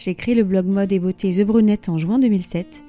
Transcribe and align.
j'ai 0.00 0.14
créé 0.14 0.34
le 0.34 0.44
blog 0.44 0.66
mode 0.66 0.92
et 0.92 0.98
beauté 0.98 1.30
The 1.30 1.44
Brunette 1.44 1.90
en 1.90 1.98
juin 1.98 2.18
2007, 2.18 2.82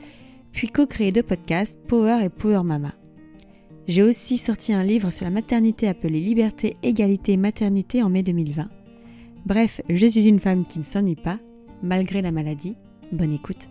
puis 0.53 0.69
co-créé 0.69 1.11
deux 1.11 1.23
podcasts, 1.23 1.77
Power 1.87 2.23
et 2.23 2.29
Power 2.29 2.63
Mama. 2.63 2.93
J'ai 3.85 4.01
aussi 4.01 4.37
sorti 4.37 4.71
un 4.71 4.83
livre 4.83 5.11
sur 5.11 5.25
la 5.25 5.31
maternité 5.31 5.89
appelé 5.89 6.21
Liberté, 6.21 6.77
Égalité, 6.83 7.35
Maternité 7.35 8.01
en 8.01 8.09
mai 8.09 8.23
2020. 8.23 8.69
Bref, 9.45 9.81
je 9.89 10.07
suis 10.07 10.25
une 10.29 10.39
femme 10.39 10.65
qui 10.65 10.79
ne 10.79 10.85
s'ennuie 10.85 11.15
pas, 11.15 11.37
malgré 11.83 12.21
la 12.21 12.31
maladie. 12.31 12.77
Bonne 13.11 13.33
écoute. 13.33 13.67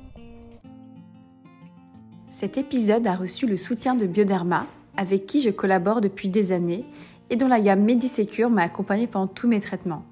Cet 2.28 2.59
épisode 2.59 3.06
a 3.06 3.14
reçu 3.14 3.46
le 3.46 3.56
soutien 3.56 3.95
de 3.95 4.06
Bioderma, 4.06 4.66
avec 4.98 5.24
qui 5.24 5.40
je 5.40 5.50
collabore 5.50 6.02
depuis 6.02 6.28
des 6.28 6.52
années 6.52 6.84
et 7.30 7.36
dont 7.36 7.48
la 7.48 7.60
gamme 7.60 7.84
Medisecure 7.84 8.50
m'a 8.50 8.64
accompagnée 8.64 9.06
pendant 9.06 9.28
tous 9.28 9.48
mes 9.48 9.60
traitements. 9.60 10.04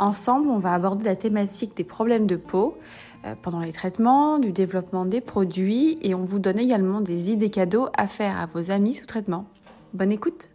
Ensemble, 0.00 0.48
on 0.48 0.58
va 0.58 0.74
aborder 0.74 1.04
la 1.04 1.14
thématique 1.14 1.76
des 1.76 1.84
problèmes 1.84 2.26
de 2.26 2.34
peau 2.34 2.76
euh, 3.24 3.34
pendant 3.40 3.60
les 3.60 3.72
traitements, 3.72 4.40
du 4.40 4.50
développement 4.50 5.06
des 5.06 5.20
produits 5.20 5.98
et 6.02 6.16
on 6.16 6.24
vous 6.24 6.40
donne 6.40 6.58
également 6.58 7.00
des 7.00 7.30
idées 7.30 7.50
cadeaux 7.50 7.88
à 7.96 8.08
faire 8.08 8.38
à 8.38 8.46
vos 8.46 8.72
amis 8.72 8.94
sous 8.94 9.06
traitement. 9.06 9.46
Bonne 9.92 10.10
écoute 10.10 10.50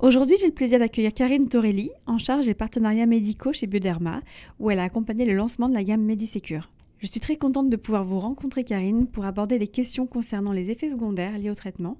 Aujourd'hui, 0.00 0.36
j'ai 0.40 0.46
le 0.46 0.52
plaisir 0.52 0.80
d'accueillir 0.80 1.12
Karine 1.14 1.48
Torelli, 1.48 1.90
en 2.06 2.18
charge 2.18 2.46
des 2.46 2.54
partenariats 2.54 3.06
médicaux 3.06 3.52
chez 3.52 3.68
Bioderma, 3.68 4.22
où 4.58 4.70
elle 4.70 4.80
a 4.80 4.84
accompagné 4.84 5.26
le 5.26 5.34
lancement 5.34 5.68
de 5.68 5.74
la 5.74 5.84
gamme 5.84 6.02
Medisecure. 6.02 6.70
Je 6.98 7.06
suis 7.06 7.20
très 7.20 7.36
contente 7.36 7.68
de 7.68 7.76
pouvoir 7.76 8.04
vous 8.04 8.18
rencontrer, 8.18 8.64
Karine, 8.64 9.06
pour 9.06 9.24
aborder 9.24 9.58
les 9.58 9.68
questions 9.68 10.06
concernant 10.06 10.52
les 10.52 10.70
effets 10.70 10.88
secondaires 10.88 11.38
liés 11.38 11.50
au 11.50 11.54
traitement, 11.54 11.98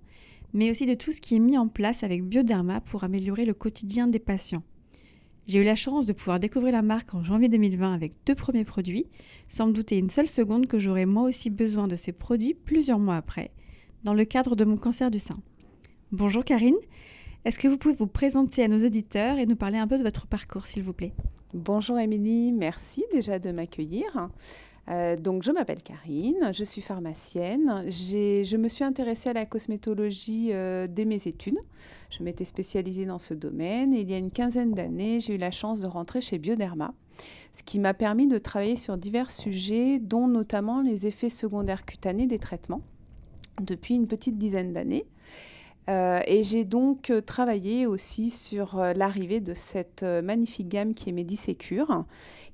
mais 0.53 0.71
aussi 0.71 0.87
de 0.87 0.95
tout 0.95 1.13
ce 1.13 1.21
qui 1.21 1.37
est 1.37 1.41
mis 1.41 1.59
en 1.59 1.69
place 1.69 2.03
avec 2.03 2.25
Bioderma 2.25 2.81
pour 2.81 3.05
améliorer 3.05 3.45
le 3.45 3.55
quotidien 3.55 4.07
des 4.07 4.19
patients. 4.19 4.63
J'ai 5.49 5.61
eu 5.61 5.65
la 5.65 5.75
chance 5.75 6.07
de 6.07 6.13
pouvoir 6.13 6.39
découvrir 6.39 6.73
la 6.73 6.83
marque 6.83 7.15
en 7.15 7.25
janvier 7.25 7.49
2020 7.49 7.93
avec 7.93 8.13
deux 8.27 8.35
premiers 8.35 8.65
produits, 8.65 9.07
sans 9.49 9.67
me 9.67 9.73
douter 9.73 9.99
une 9.99 10.11
seule 10.11 10.29
seconde 10.29 10.67
que 10.67 10.79
j'aurais 10.79 11.07
moi 11.07 11.25
aussi 11.25 11.51
besoin 11.51 11.89
de 11.89 11.97
ces 11.97 12.13
produits 12.13 12.55
plusieurs 12.55 13.01
mois 13.01 13.17
après, 13.17 13.51
dans 14.05 14.15
le 14.15 14.25
cadre 14.25 14.55
de 14.55 14.65
mon 14.65 14.77
cancer 14.77 15.11
du 15.11 15.19
sein. 15.19 15.41
Bonjour 16.13 16.45
Karine, 16.45 16.77
est-ce 17.45 17.59
que 17.59 17.67
vous 17.67 17.77
pouvez 17.77 17.95
vous 17.95 18.07
présenter 18.07 18.63
à 18.63 18.69
nos 18.69 18.85
auditeurs 18.85 19.39
et 19.39 19.47
nous 19.47 19.57
parler 19.57 19.79
un 19.79 19.89
peu 19.89 19.99
de 19.99 20.05
votre 20.05 20.29
parcours, 20.29 20.69
s'il 20.69 20.85
vous 20.85 20.93
plaît? 20.93 21.13
Bonjour 21.55 21.99
Émilie, 21.99 22.53
merci 22.53 23.05
déjà 23.13 23.41
de 23.41 23.51
m'accueillir. 23.51 24.29
Euh, 24.89 25.17
donc, 25.17 25.43
je 25.43 25.53
m'appelle 25.53 25.83
Karine, 25.83 26.53
je 26.53 26.65
suis 26.65 26.81
pharmacienne. 26.81 27.85
Je 27.89 28.57
me 28.57 28.69
suis 28.69 28.85
intéressée 28.85 29.31
à 29.31 29.33
la 29.33 29.47
cosmétologie 29.47 30.51
euh, 30.53 30.87
dès 30.89 31.05
mes 31.05 31.29
études. 31.29 31.59
Je 32.11 32.23
m'étais 32.23 32.45
spécialisée 32.45 33.07
dans 33.07 33.19
ce 33.19 33.35
domaine 33.35 33.95
et 33.95 34.01
il 34.01 34.11
y 34.11 34.15
a 34.15 34.19
une 34.19 34.33
quinzaine 34.33 34.73
d'années, 34.73 35.21
j'ai 35.21 35.35
eu 35.35 35.39
la 35.39 35.51
chance 35.51 35.81
de 35.81 35.87
rentrer 35.87 36.21
chez 36.21 36.39
Bioderma, 36.39 36.95
ce 37.55 37.63
qui 37.63 37.79
m'a 37.79 37.95
permis 37.95 38.27
de 38.27 38.39
travailler 38.39 38.77
sur 38.77 38.99
divers 38.99 39.31
sujets, 39.31 39.99
dont 39.99 40.27
notamment 40.27 40.83
les 40.83 41.07
effets 41.07 41.29
secondaires 41.29 41.87
cutanés 41.87 42.27
des 42.27 42.39
traitements, 42.39 42.83
depuis 43.63 43.95
une 43.95 44.07
petite 44.07 44.37
dizaine 44.37 44.73
d'années. 44.73 45.07
Euh, 45.89 46.21
et 46.27 46.45
j'ai 46.45 46.65
donc 46.65 47.11
euh, 47.11 47.21
travaillé 47.21 47.87
aussi 47.87 48.31
sur 48.31 48.79
euh, 48.79 48.93
l'arrivée 48.93 49.41
de 49.41 49.53
cette 49.53 50.03
magnifique 50.03 50.69
gamme 50.69 50.95
qui 50.95 51.11
est 51.11 51.13
Medisecure, 51.13 52.05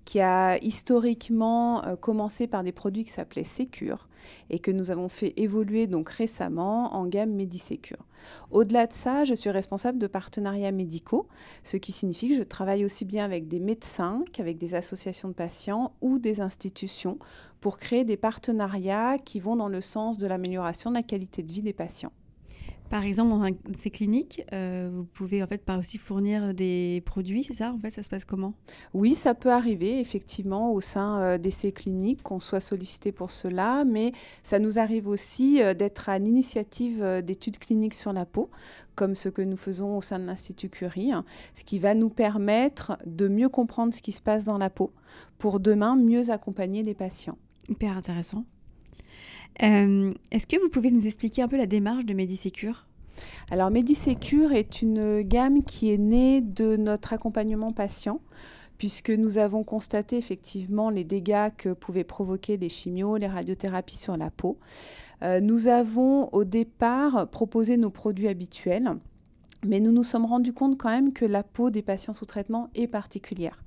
qui 0.07 0.21
a 0.21 0.57
historiquement 0.65 1.83
commencé 2.01 2.47
par 2.47 2.65
des 2.65 2.73
produits 2.73 3.05
qui 3.05 3.11
s'appelaient 3.11 3.45
Secure 3.45 4.09
et 4.49 4.59
que 4.59 4.71
nous 4.71 4.91
avons 4.91 5.11
fait 5.11 5.35
évoluer 5.37 5.87
donc 5.87 6.09
récemment 6.09 6.95
en 6.95 7.07
gamme 7.07 7.33
Medisecure. 7.33 8.07
Au-delà 8.51 8.87
de 8.87 8.95
ça, 8.95 9.25
je 9.25 9.35
suis 9.35 9.51
responsable 9.51 9.99
de 9.99 10.07
partenariats 10.07 10.73
médicaux, 10.73 11.29
ce 11.63 11.77
qui 11.77 11.93
signifie 11.93 12.31
que 12.31 12.37
je 12.37 12.43
travaille 12.43 12.87
aussi 12.87 13.05
bien 13.05 13.25
avec 13.25 13.49
des 13.49 13.61
médecins 13.61 14.25
qu'avec 14.33 14.57
des 14.57 14.75
associations 14.75 15.29
de 15.29 15.35
patients 15.35 15.93
ou 16.01 16.19
des 16.19 16.41
institutions 16.41 17.19
pour 17.61 17.77
créer 17.77 18.05
des 18.05 18.17
partenariats 18.17 19.19
qui 19.19 19.41
vont 19.41 19.57
dans 19.57 19.69
le 19.69 19.83
sens 19.83 20.17
de 20.17 20.27
l'amélioration 20.27 20.91
de 20.91 20.97
la 20.97 21.03
qualité 21.03 21.43
de 21.43 21.53
vie 21.53 21.63
des 21.63 21.75
patients. 21.75 22.13
Par 22.91 23.05
exemple, 23.05 23.31
dans 23.31 23.79
ces 23.79 23.91
cliniques, 23.91 24.45
euh, 24.53 24.89
vous 24.91 25.05
pouvez 25.05 25.43
en 25.43 25.47
fait 25.47 25.63
pas 25.63 25.77
aussi 25.77 25.99
fournir 25.99 26.55
des 26.55 27.03
produits, 27.05 27.45
c'est 27.45 27.53
ça 27.53 27.73
En 27.73 27.79
fait, 27.79 27.91
ça 27.91 28.03
se 28.03 28.09
passe 28.09 28.25
comment? 28.25 28.55
Oui, 28.95 29.15
ça 29.15 29.35
peut 29.35 29.53
arriver 29.53 30.01
effectivement 30.01 30.73
au 30.73 30.81
sein 30.81 31.21
euh, 31.21 31.39
de 31.39 31.51
ces 31.51 31.71
cliniques 31.71 32.23
qu'on 32.23 32.41
soit 32.41 32.61
sollicité 32.61 33.13
pour 33.13 33.31
cela, 33.31 33.85
mais 33.85 34.13
ça 34.43 34.59
nous 34.59 34.79
arrive 34.79 35.07
aussi 35.07 35.63
euh, 35.63 35.75
d'être 35.75 36.09
à 36.09 36.19
l'initiative 36.19 37.23
d'études 37.23 37.59
cliniques 37.59 37.95
sur 37.95 38.15
la 38.15 38.25
peau, 38.25 38.49
comme 38.95 39.15
ce 39.15 39.29
que 39.29 39.43
nous 39.43 39.59
faisons 39.59 39.99
au 39.99 40.01
sein 40.01 40.19
de 40.19 40.25
l'Institut 40.25 40.71
Curie, 40.71 41.13
hein, 41.13 41.27
ce 41.55 41.65
qui 41.65 41.79
va 41.79 41.95
nous 41.95 42.09
permettre 42.09 42.97
de 43.05 43.29
mieux 43.29 43.51
comprendre 43.51 43.93
ce 43.93 44.01
qui 44.01 44.13
se 44.13 44.23
passe 44.23 44.45
dans 44.45 44.59
la 44.59 44.71
peau 44.71 44.93
pour 45.37 45.61
demain 45.61 45.95
mieux 45.95 46.31
accompagner 46.31 46.83
les 46.83 46.95
patients. 46.95 47.37
Hyper 47.69 47.99
intéressant. 47.99 48.45
Euh, 49.63 50.13
est-ce 50.31 50.47
que 50.47 50.61
vous 50.61 50.69
pouvez 50.69 50.91
nous 50.91 51.07
expliquer 51.07 51.43
un 51.43 51.49
peu 51.49 51.57
la 51.57 51.67
démarche 51.67 52.05
de 52.05 52.15
Medisecure 52.15 52.87
Alors 53.51 53.71
Medisecure 53.71 54.53
est 54.53 54.83
une 54.83 55.23
gamme 55.23 55.65
qui 55.65 55.93
est 55.93 55.99
née 55.99 56.41
de 56.41 56.77
notre 56.77 57.13
accompagnement 57.13 57.73
patient 57.73 58.21
puisque 58.79 59.11
nous 59.11 59.39
avons 59.39 59.65
constaté 59.65 60.17
effectivement 60.17 60.89
les 60.89 61.05
dégâts 61.05 61.51
que 61.57 61.71
pouvaient 61.71 62.05
provoquer 62.05 62.57
les 62.57 62.69
chimios, 62.69 63.17
les 63.17 63.27
radiothérapies 63.27 63.99
sur 63.99 64.17
la 64.17 64.31
peau. 64.31 64.57
Euh, 65.23 65.41
nous 65.41 65.67
avons 65.67 66.33
au 66.33 66.45
départ 66.45 67.29
proposé 67.29 67.77
nos 67.77 67.91
produits 67.91 68.29
habituels, 68.29 68.95
mais 69.67 69.81
nous 69.81 69.93
nous 69.93 70.05
sommes 70.05 70.25
rendus 70.25 70.53
compte 70.53 70.79
quand 70.79 70.91
même 70.91 71.13
que 71.13 71.25
la 71.25 71.43
peau 71.43 71.71
des 71.71 71.83
patients 71.83 72.13
sous 72.13 72.27
traitement 72.27 72.69
est 72.75 72.87
particulière 72.87 73.63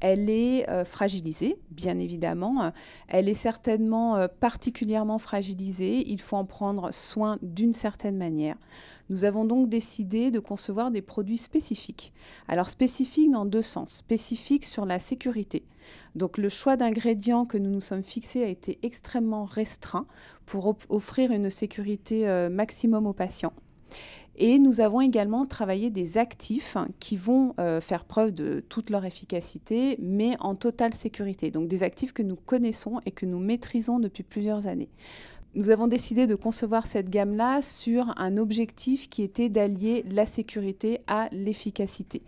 elle 0.00 0.28
est 0.28 0.68
euh, 0.68 0.84
fragilisée, 0.84 1.56
bien 1.70 1.98
évidemment. 1.98 2.72
Elle 3.08 3.28
est 3.28 3.34
certainement 3.34 4.16
euh, 4.16 4.28
particulièrement 4.28 5.18
fragilisée. 5.18 6.06
Il 6.10 6.20
faut 6.20 6.36
en 6.36 6.44
prendre 6.44 6.92
soin 6.92 7.38
d'une 7.42 7.72
certaine 7.72 8.16
manière. 8.16 8.56
Nous 9.08 9.24
avons 9.24 9.44
donc 9.44 9.68
décidé 9.68 10.30
de 10.30 10.40
concevoir 10.40 10.90
des 10.90 11.02
produits 11.02 11.38
spécifiques. 11.38 12.12
Alors 12.48 12.68
spécifiques 12.68 13.30
dans 13.30 13.46
deux 13.46 13.62
sens. 13.62 13.92
Spécifiques 13.92 14.64
sur 14.64 14.84
la 14.84 14.98
sécurité. 14.98 15.64
Donc 16.14 16.36
le 16.36 16.48
choix 16.48 16.76
d'ingrédients 16.76 17.46
que 17.46 17.56
nous 17.56 17.70
nous 17.70 17.80
sommes 17.80 18.02
fixés 18.02 18.42
a 18.42 18.48
été 18.48 18.78
extrêmement 18.82 19.44
restreint 19.44 20.06
pour 20.44 20.76
offrir 20.88 21.30
une 21.30 21.48
sécurité 21.48 22.28
euh, 22.28 22.50
maximum 22.50 23.06
aux 23.06 23.12
patients. 23.12 23.52
Et 24.38 24.58
nous 24.58 24.80
avons 24.80 25.00
également 25.00 25.46
travaillé 25.46 25.90
des 25.90 26.18
actifs 26.18 26.76
qui 27.00 27.16
vont 27.16 27.54
euh, 27.58 27.80
faire 27.80 28.04
preuve 28.04 28.32
de 28.32 28.62
toute 28.68 28.90
leur 28.90 29.04
efficacité, 29.06 29.96
mais 29.98 30.36
en 30.40 30.54
totale 30.54 30.92
sécurité. 30.92 31.50
Donc 31.50 31.68
des 31.68 31.82
actifs 31.82 32.12
que 32.12 32.22
nous 32.22 32.36
connaissons 32.36 33.00
et 33.06 33.12
que 33.12 33.24
nous 33.24 33.38
maîtrisons 33.38 33.98
depuis 33.98 34.22
plusieurs 34.22 34.66
années. 34.66 34.90
Nous 35.54 35.70
avons 35.70 35.86
décidé 35.86 36.26
de 36.26 36.34
concevoir 36.34 36.86
cette 36.86 37.08
gamme-là 37.08 37.62
sur 37.62 38.12
un 38.18 38.36
objectif 38.36 39.08
qui 39.08 39.22
était 39.22 39.48
d'allier 39.48 40.04
la 40.10 40.26
sécurité 40.26 41.00
à 41.06 41.28
l'efficacité 41.32 42.20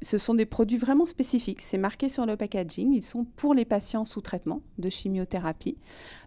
ce 0.00 0.18
sont 0.18 0.34
des 0.34 0.46
produits 0.46 0.78
vraiment 0.78 1.06
spécifiques. 1.06 1.60
C'est 1.60 1.78
marqué 1.78 2.08
sur 2.08 2.24
le 2.24 2.36
packaging. 2.36 2.92
Ils 2.92 3.02
sont 3.02 3.24
pour 3.24 3.54
les 3.54 3.64
patients 3.64 4.04
sous 4.04 4.20
traitement 4.20 4.62
de 4.78 4.88
chimiothérapie. 4.88 5.76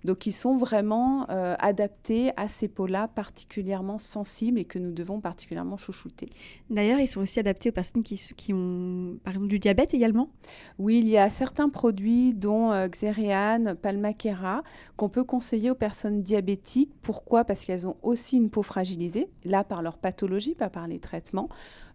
Donc, 0.03 0.25
ils 0.25 0.33
sont 0.33 0.55
vraiment 0.55 1.29
euh, 1.29 1.55
adaptés 1.59 2.31
à 2.37 2.47
ces 2.47 2.67
peaux-là 2.67 3.07
particulièrement 3.07 3.99
sensibles 3.99 4.59
et 4.59 4.65
que 4.65 4.79
nous 4.79 4.91
devons 4.91 5.21
particulièrement 5.21 5.77
chouchouter. 5.77 6.29
D'ailleurs, 6.69 6.99
ils 6.99 7.07
sont 7.07 7.21
aussi 7.21 7.39
adaptés 7.39 7.69
aux 7.69 7.73
personnes 7.73 8.03
qui, 8.03 8.19
qui, 8.35 8.53
ont, 8.53 9.17
par 9.23 9.33
exemple, 9.33 9.49
du 9.49 9.59
diabète 9.59 9.93
également? 9.93 10.29
Oui, 10.77 10.99
il 10.99 11.07
y 11.07 11.17
a 11.17 11.29
certains 11.29 11.69
produits, 11.69 12.33
dont 12.33 12.71
euh, 12.71 12.87
Xeriane, 12.87 13.75
Palmaquera, 13.75 14.63
qu'on 14.97 15.09
peut 15.09 15.23
conseiller 15.23 15.71
aux 15.71 15.75
personnes 15.75 16.21
diabétiques. 16.21 16.91
Pourquoi? 17.01 17.45
Parce 17.45 17.63
qu'elles 17.63 17.87
ont 17.87 17.95
aussi 18.01 18.37
une 18.37 18.49
peau 18.49 18.63
fragilisée, 18.63 19.29
là 19.45 19.63
par 19.63 19.81
leur 19.81 19.97
pathologie, 19.97 20.55
pas 20.55 20.69
par 20.69 20.87
les 20.87 20.99
traitements. 20.99 21.49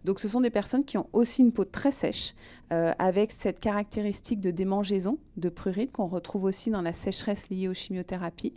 Donc 0.07 0.21
ce 0.21 0.29
sont 0.29 0.39
des 0.39 0.49
personnes 0.49 0.85
qui 0.85 0.97
ont 0.97 1.09
aussi 1.11 1.41
une 1.41 1.51
peau 1.51 1.65
très 1.65 1.91
sèche, 1.91 2.33
euh, 2.71 2.93
avec 2.97 3.29
cette 3.29 3.59
caractéristique 3.59 4.39
de 4.39 4.51
démangeaison, 4.51 5.17
de 5.35 5.49
prurite 5.49 5.91
qu'on 5.91 6.07
retrouve 6.07 6.45
aussi 6.45 6.69
dans 6.69 6.81
la 6.81 6.93
sécheresse 6.93 7.49
liée 7.49 7.67
aux 7.67 7.73
chimiothérapies. 7.73 8.53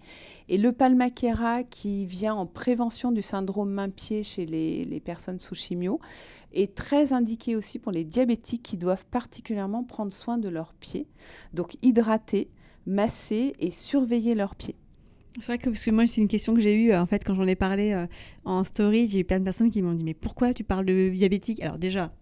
Et 0.48 0.58
le 0.58 0.70
palmaquera 0.70 1.64
qui 1.64 2.06
vient 2.06 2.34
en 2.36 2.46
prévention 2.46 3.10
du 3.10 3.20
syndrome 3.20 3.72
main-pied 3.72 4.22
chez 4.22 4.46
les, 4.46 4.84
les 4.84 5.00
personnes 5.00 5.40
sous 5.40 5.56
chimio 5.56 5.98
est 6.52 6.76
très 6.76 7.12
indiqué 7.12 7.56
aussi 7.56 7.80
pour 7.80 7.90
les 7.90 8.04
diabétiques 8.04 8.62
qui 8.62 8.76
doivent 8.76 9.06
particulièrement 9.06 9.82
prendre 9.82 10.12
soin 10.12 10.38
de 10.38 10.48
leurs 10.48 10.74
pieds. 10.74 11.08
Donc 11.52 11.76
hydrater, 11.82 12.48
masser 12.86 13.54
et 13.58 13.72
surveiller 13.72 14.36
leurs 14.36 14.54
pieds. 14.54 14.76
C'est 15.36 15.46
vrai 15.46 15.58
que 15.58 15.70
parce 15.70 15.84
que 15.84 15.90
moi 15.90 16.06
c'est 16.06 16.20
une 16.20 16.28
question 16.28 16.54
que 16.54 16.60
j'ai 16.60 16.74
eue 16.74 16.94
en 16.94 17.06
fait 17.06 17.24
quand 17.24 17.34
j'en 17.34 17.46
ai 17.46 17.54
parlé 17.54 17.92
euh, 17.92 18.06
en 18.44 18.64
story, 18.64 19.06
j'ai 19.06 19.20
eu 19.20 19.24
plein 19.24 19.38
de 19.38 19.44
personnes 19.44 19.70
qui 19.70 19.80
m'ont 19.80 19.94
dit 19.94 20.04
mais 20.04 20.14
pourquoi 20.14 20.52
tu 20.52 20.64
parles 20.64 20.84
de 20.84 21.10
diabétique? 21.10 21.62
Alors 21.62 21.78
déjà 21.78 22.12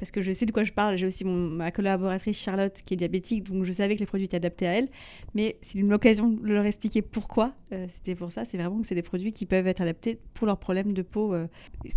parce 0.00 0.10
que 0.10 0.22
je 0.22 0.32
sais 0.32 0.46
de 0.46 0.50
quoi 0.50 0.64
je 0.64 0.72
parle. 0.72 0.96
J'ai 0.96 1.06
aussi 1.06 1.24
ma 1.24 1.70
collaboratrice 1.70 2.40
Charlotte 2.40 2.80
qui 2.84 2.94
est 2.94 2.96
diabétique, 2.96 3.44
donc 3.44 3.64
je 3.64 3.72
savais 3.72 3.94
que 3.94 4.00
les 4.00 4.06
produits 4.06 4.24
étaient 4.24 4.38
adaptés 4.38 4.66
à 4.66 4.72
elle. 4.72 4.88
Mais 5.34 5.58
c'est 5.60 5.78
une 5.78 5.92
occasion 5.92 6.30
de 6.30 6.52
leur 6.52 6.64
expliquer 6.64 7.02
pourquoi 7.02 7.52
euh, 7.72 7.86
c'était 7.92 8.14
pour 8.14 8.32
ça. 8.32 8.46
C'est 8.46 8.56
vraiment 8.56 8.80
que 8.80 8.86
c'est 8.86 8.94
des 8.94 9.02
produits 9.02 9.30
qui 9.30 9.44
peuvent 9.44 9.66
être 9.66 9.82
adaptés 9.82 10.18
pour 10.32 10.46
leurs 10.46 10.58
problèmes 10.58 10.94
de 10.94 11.02
peau. 11.02 11.34
Euh, 11.34 11.46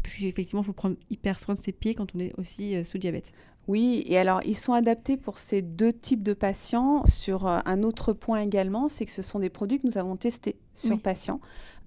parce 0.03 0.15
qu'effectivement, 0.15 0.61
il 0.61 0.65
faut 0.65 0.73
prendre 0.73 0.97
hyper 1.09 1.39
soin 1.39 1.55
de 1.55 1.59
ses 1.59 1.71
pieds 1.71 1.95
quand 1.95 2.13
on 2.13 2.19
est 2.19 2.33
aussi 2.37 2.83
sous 2.83 2.97
diabète. 2.97 3.31
Oui, 3.69 4.03
et 4.07 4.17
alors 4.17 4.41
ils 4.43 4.57
sont 4.57 4.73
adaptés 4.73 5.15
pour 5.15 5.37
ces 5.37 5.61
deux 5.61 5.93
types 5.93 6.21
de 6.21 6.33
patients. 6.33 7.05
Sur 7.05 7.47
euh, 7.47 7.59
un 7.65 7.83
autre 7.83 8.11
point 8.11 8.41
également, 8.41 8.89
c'est 8.89 9.05
que 9.05 9.11
ce 9.11 9.21
sont 9.21 9.39
des 9.39 9.49
produits 9.49 9.79
que 9.79 9.87
nous 9.87 9.97
avons 9.97 10.17
testés 10.17 10.57
sur 10.73 10.99
patients. 10.99 11.39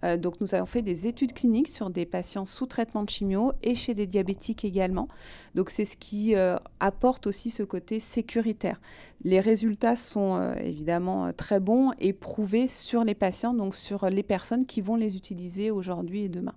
Euh, 0.02 0.16
donc 0.16 0.40
nous 0.40 0.54
avons 0.54 0.64
fait 0.64 0.80
des 0.80 1.06
études 1.06 1.34
cliniques 1.34 1.68
sur 1.68 1.90
des 1.90 2.06
patients 2.06 2.46
sous 2.46 2.64
traitement 2.64 3.02
de 3.02 3.10
chimio 3.10 3.52
et 3.62 3.74
chez 3.74 3.92
des 3.92 4.06
diabétiques 4.06 4.64
également. 4.64 5.08
Donc 5.54 5.68
c'est 5.68 5.84
ce 5.84 5.98
qui 5.98 6.34
euh, 6.34 6.56
apporte 6.80 7.26
aussi 7.26 7.50
ce 7.50 7.62
côté 7.62 8.00
sécuritaire. 8.00 8.80
Les 9.22 9.40
résultats 9.40 9.96
sont 9.96 10.54
évidemment 10.54 11.30
très 11.34 11.60
bons 11.60 11.92
et 11.98 12.14
prouvés 12.14 12.68
sur 12.68 13.04
les 13.04 13.14
patients, 13.14 13.52
donc 13.52 13.74
sur 13.74 14.08
les 14.08 14.22
personnes 14.22 14.64
qui 14.64 14.80
vont 14.80 14.96
les 14.96 15.16
utiliser 15.16 15.70
aujourd'hui 15.70 16.22
et 16.22 16.28
demain. 16.30 16.54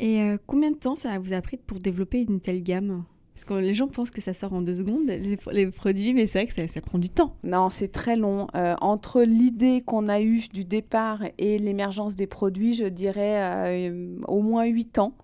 Et 0.00 0.36
combien 0.46 0.70
de 0.70 0.76
temps 0.76 0.96
ça 0.96 1.18
vous 1.18 1.34
a 1.34 1.42
pris 1.42 1.56
pour 1.58 1.78
développer 1.78 2.22
une 2.22 2.40
telle 2.40 2.62
gamme? 2.62 3.04
Parce 3.40 3.58
que 3.58 3.64
les 3.64 3.72
gens 3.72 3.88
pensent 3.88 4.10
que 4.10 4.20
ça 4.20 4.34
sort 4.34 4.52
en 4.52 4.60
deux 4.60 4.74
secondes, 4.74 5.06
les, 5.06 5.70
produits, 5.70 6.12
mais 6.12 6.26
c'est 6.26 6.40
vrai 6.40 6.46
que 6.46 6.70
ça, 6.70 6.80
prend 6.82 6.98
du 6.98 7.08
temps. 7.08 7.36
Non, 7.42 7.70
c'est 7.70 7.88
très 7.88 8.14
long. 8.14 8.48
Euh, 8.54 8.74
entre 8.82 9.22
l'idée 9.22 9.80
qu'on 9.80 10.08
a 10.08 10.20
eue 10.20 10.42
du 10.52 10.64
départ 10.64 11.22
et 11.38 11.58
l'émergence 11.58 12.14
des 12.14 12.26
produits, 12.26 12.74
je 12.74 12.84
dirais 12.84 13.88
euh, 13.88 14.16
au 14.28 14.42
moins 14.42 14.66
huit 14.66 14.98
ans. 14.98 15.14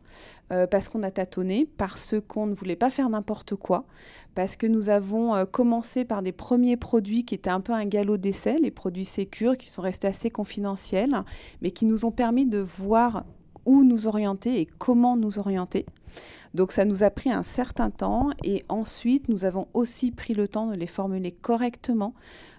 Euh, 0.52 0.66
parce 0.68 0.88
qu'on 0.88 1.02
a 1.02 1.10
tâtonné, 1.10 1.68
parce 1.76 2.14
qu'on 2.26 2.46
ne 2.46 2.54
voulait 2.54 2.76
pas 2.76 2.88
faire 2.88 3.10
n'importe 3.10 3.56
quoi, 3.56 3.84
parce 4.36 4.54
que 4.54 4.68
nous 4.68 4.88
avons 4.88 5.44
commencé 5.44 6.04
par 6.04 6.22
des 6.22 6.30
premiers 6.30 6.76
produits 6.76 7.24
qui 7.24 7.34
étaient 7.34 7.50
un 7.50 7.60
peu 7.60 7.72
un 7.72 7.84
galop 7.84 8.16
d'essai, 8.16 8.56
les 8.62 8.70
produits 8.70 9.04
sécures, 9.04 9.58
qui 9.58 9.68
sont 9.68 9.82
restés 9.82 10.06
assez 10.06 10.30
confidentiels, 10.30 11.16
mais 11.62 11.72
qui 11.72 11.84
nous 11.84 12.04
ont 12.04 12.12
permis 12.12 12.46
de 12.46 12.58
voir 12.58 13.24
où 13.66 13.82
nous 13.82 14.06
orienter 14.06 14.60
et 14.60 14.66
comment 14.66 15.16
nous 15.16 15.40
orienter. 15.40 15.84
Donc 16.54 16.72
ça 16.72 16.84
nous 16.84 17.02
a 17.02 17.10
pris 17.10 17.30
un 17.30 17.42
certain 17.42 17.90
temps 17.90 18.30
et 18.42 18.64
ensuite 18.68 19.28
nous 19.28 19.44
avons 19.44 19.68
aussi 19.74 20.10
pris 20.10 20.34
le 20.34 20.48
temps 20.48 20.68
de 20.68 20.74
les 20.74 20.86
formuler 20.86 21.30
correctement. 21.32 22.14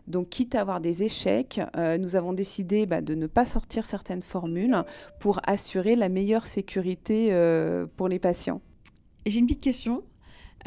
Donc 0.08 0.30
quitte 0.30 0.56
à 0.56 0.62
avoir 0.62 0.80
des 0.80 1.04
échecs, 1.04 1.60
euh, 1.76 1.98
nous 1.98 2.16
avons 2.16 2.34
décidé 2.34 2.86
bah, 2.86 3.02
de 3.02 3.16
ne 3.16 3.28
pas 3.28 3.46
sortir 3.46 3.86
certaines 3.86 4.22
formules 4.22 4.76
pour 5.20 5.42
assurer 5.46 5.96
la 5.96 6.10
meilleure 6.10 6.46
sécurité 6.46 7.30
euh, 7.32 7.86
pour 7.98 8.08
les 8.08 8.20
patients. 8.20 8.62
J'ai 9.26 9.40
une 9.40 9.48
petite 9.48 9.64
question. 9.64 10.04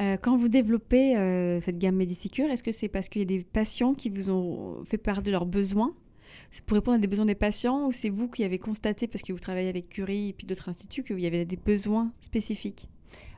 Euh, 0.00 0.16
quand 0.20 0.36
vous 0.36 0.48
développez 0.48 1.14
cette 1.62 1.78
gamme 1.78 1.96
Medisecure, 1.96 2.50
est-ce 2.50 2.62
que 2.62 2.72
c'est 2.72 2.88
parce 2.88 3.08
qu'il 3.08 3.22
y 3.22 3.24
a 3.24 3.26
des 3.26 3.44
patients 3.44 3.94
qui 3.94 4.10
vous 4.10 4.30
ont 4.30 4.84
fait 4.84 4.98
part 4.98 5.22
de 5.22 5.30
leurs 5.30 5.46
besoins? 5.46 5.94
C'est 6.50 6.64
pour 6.64 6.74
répondre 6.74 6.96
à 6.96 6.98
des 6.98 7.06
besoins 7.06 7.26
des 7.26 7.34
patients 7.34 7.86
ou 7.86 7.92
c'est 7.92 8.10
vous 8.10 8.28
qui 8.28 8.44
avez 8.44 8.58
constaté, 8.58 9.06
parce 9.06 9.22
que 9.22 9.32
vous 9.32 9.38
travaillez 9.38 9.68
avec 9.68 9.88
Curie 9.88 10.28
et 10.28 10.32
puis 10.32 10.46
d'autres 10.46 10.68
instituts, 10.68 11.02
qu'il 11.02 11.20
y 11.20 11.26
avait 11.26 11.44
des 11.44 11.56
besoins 11.56 12.12
spécifiques? 12.20 12.88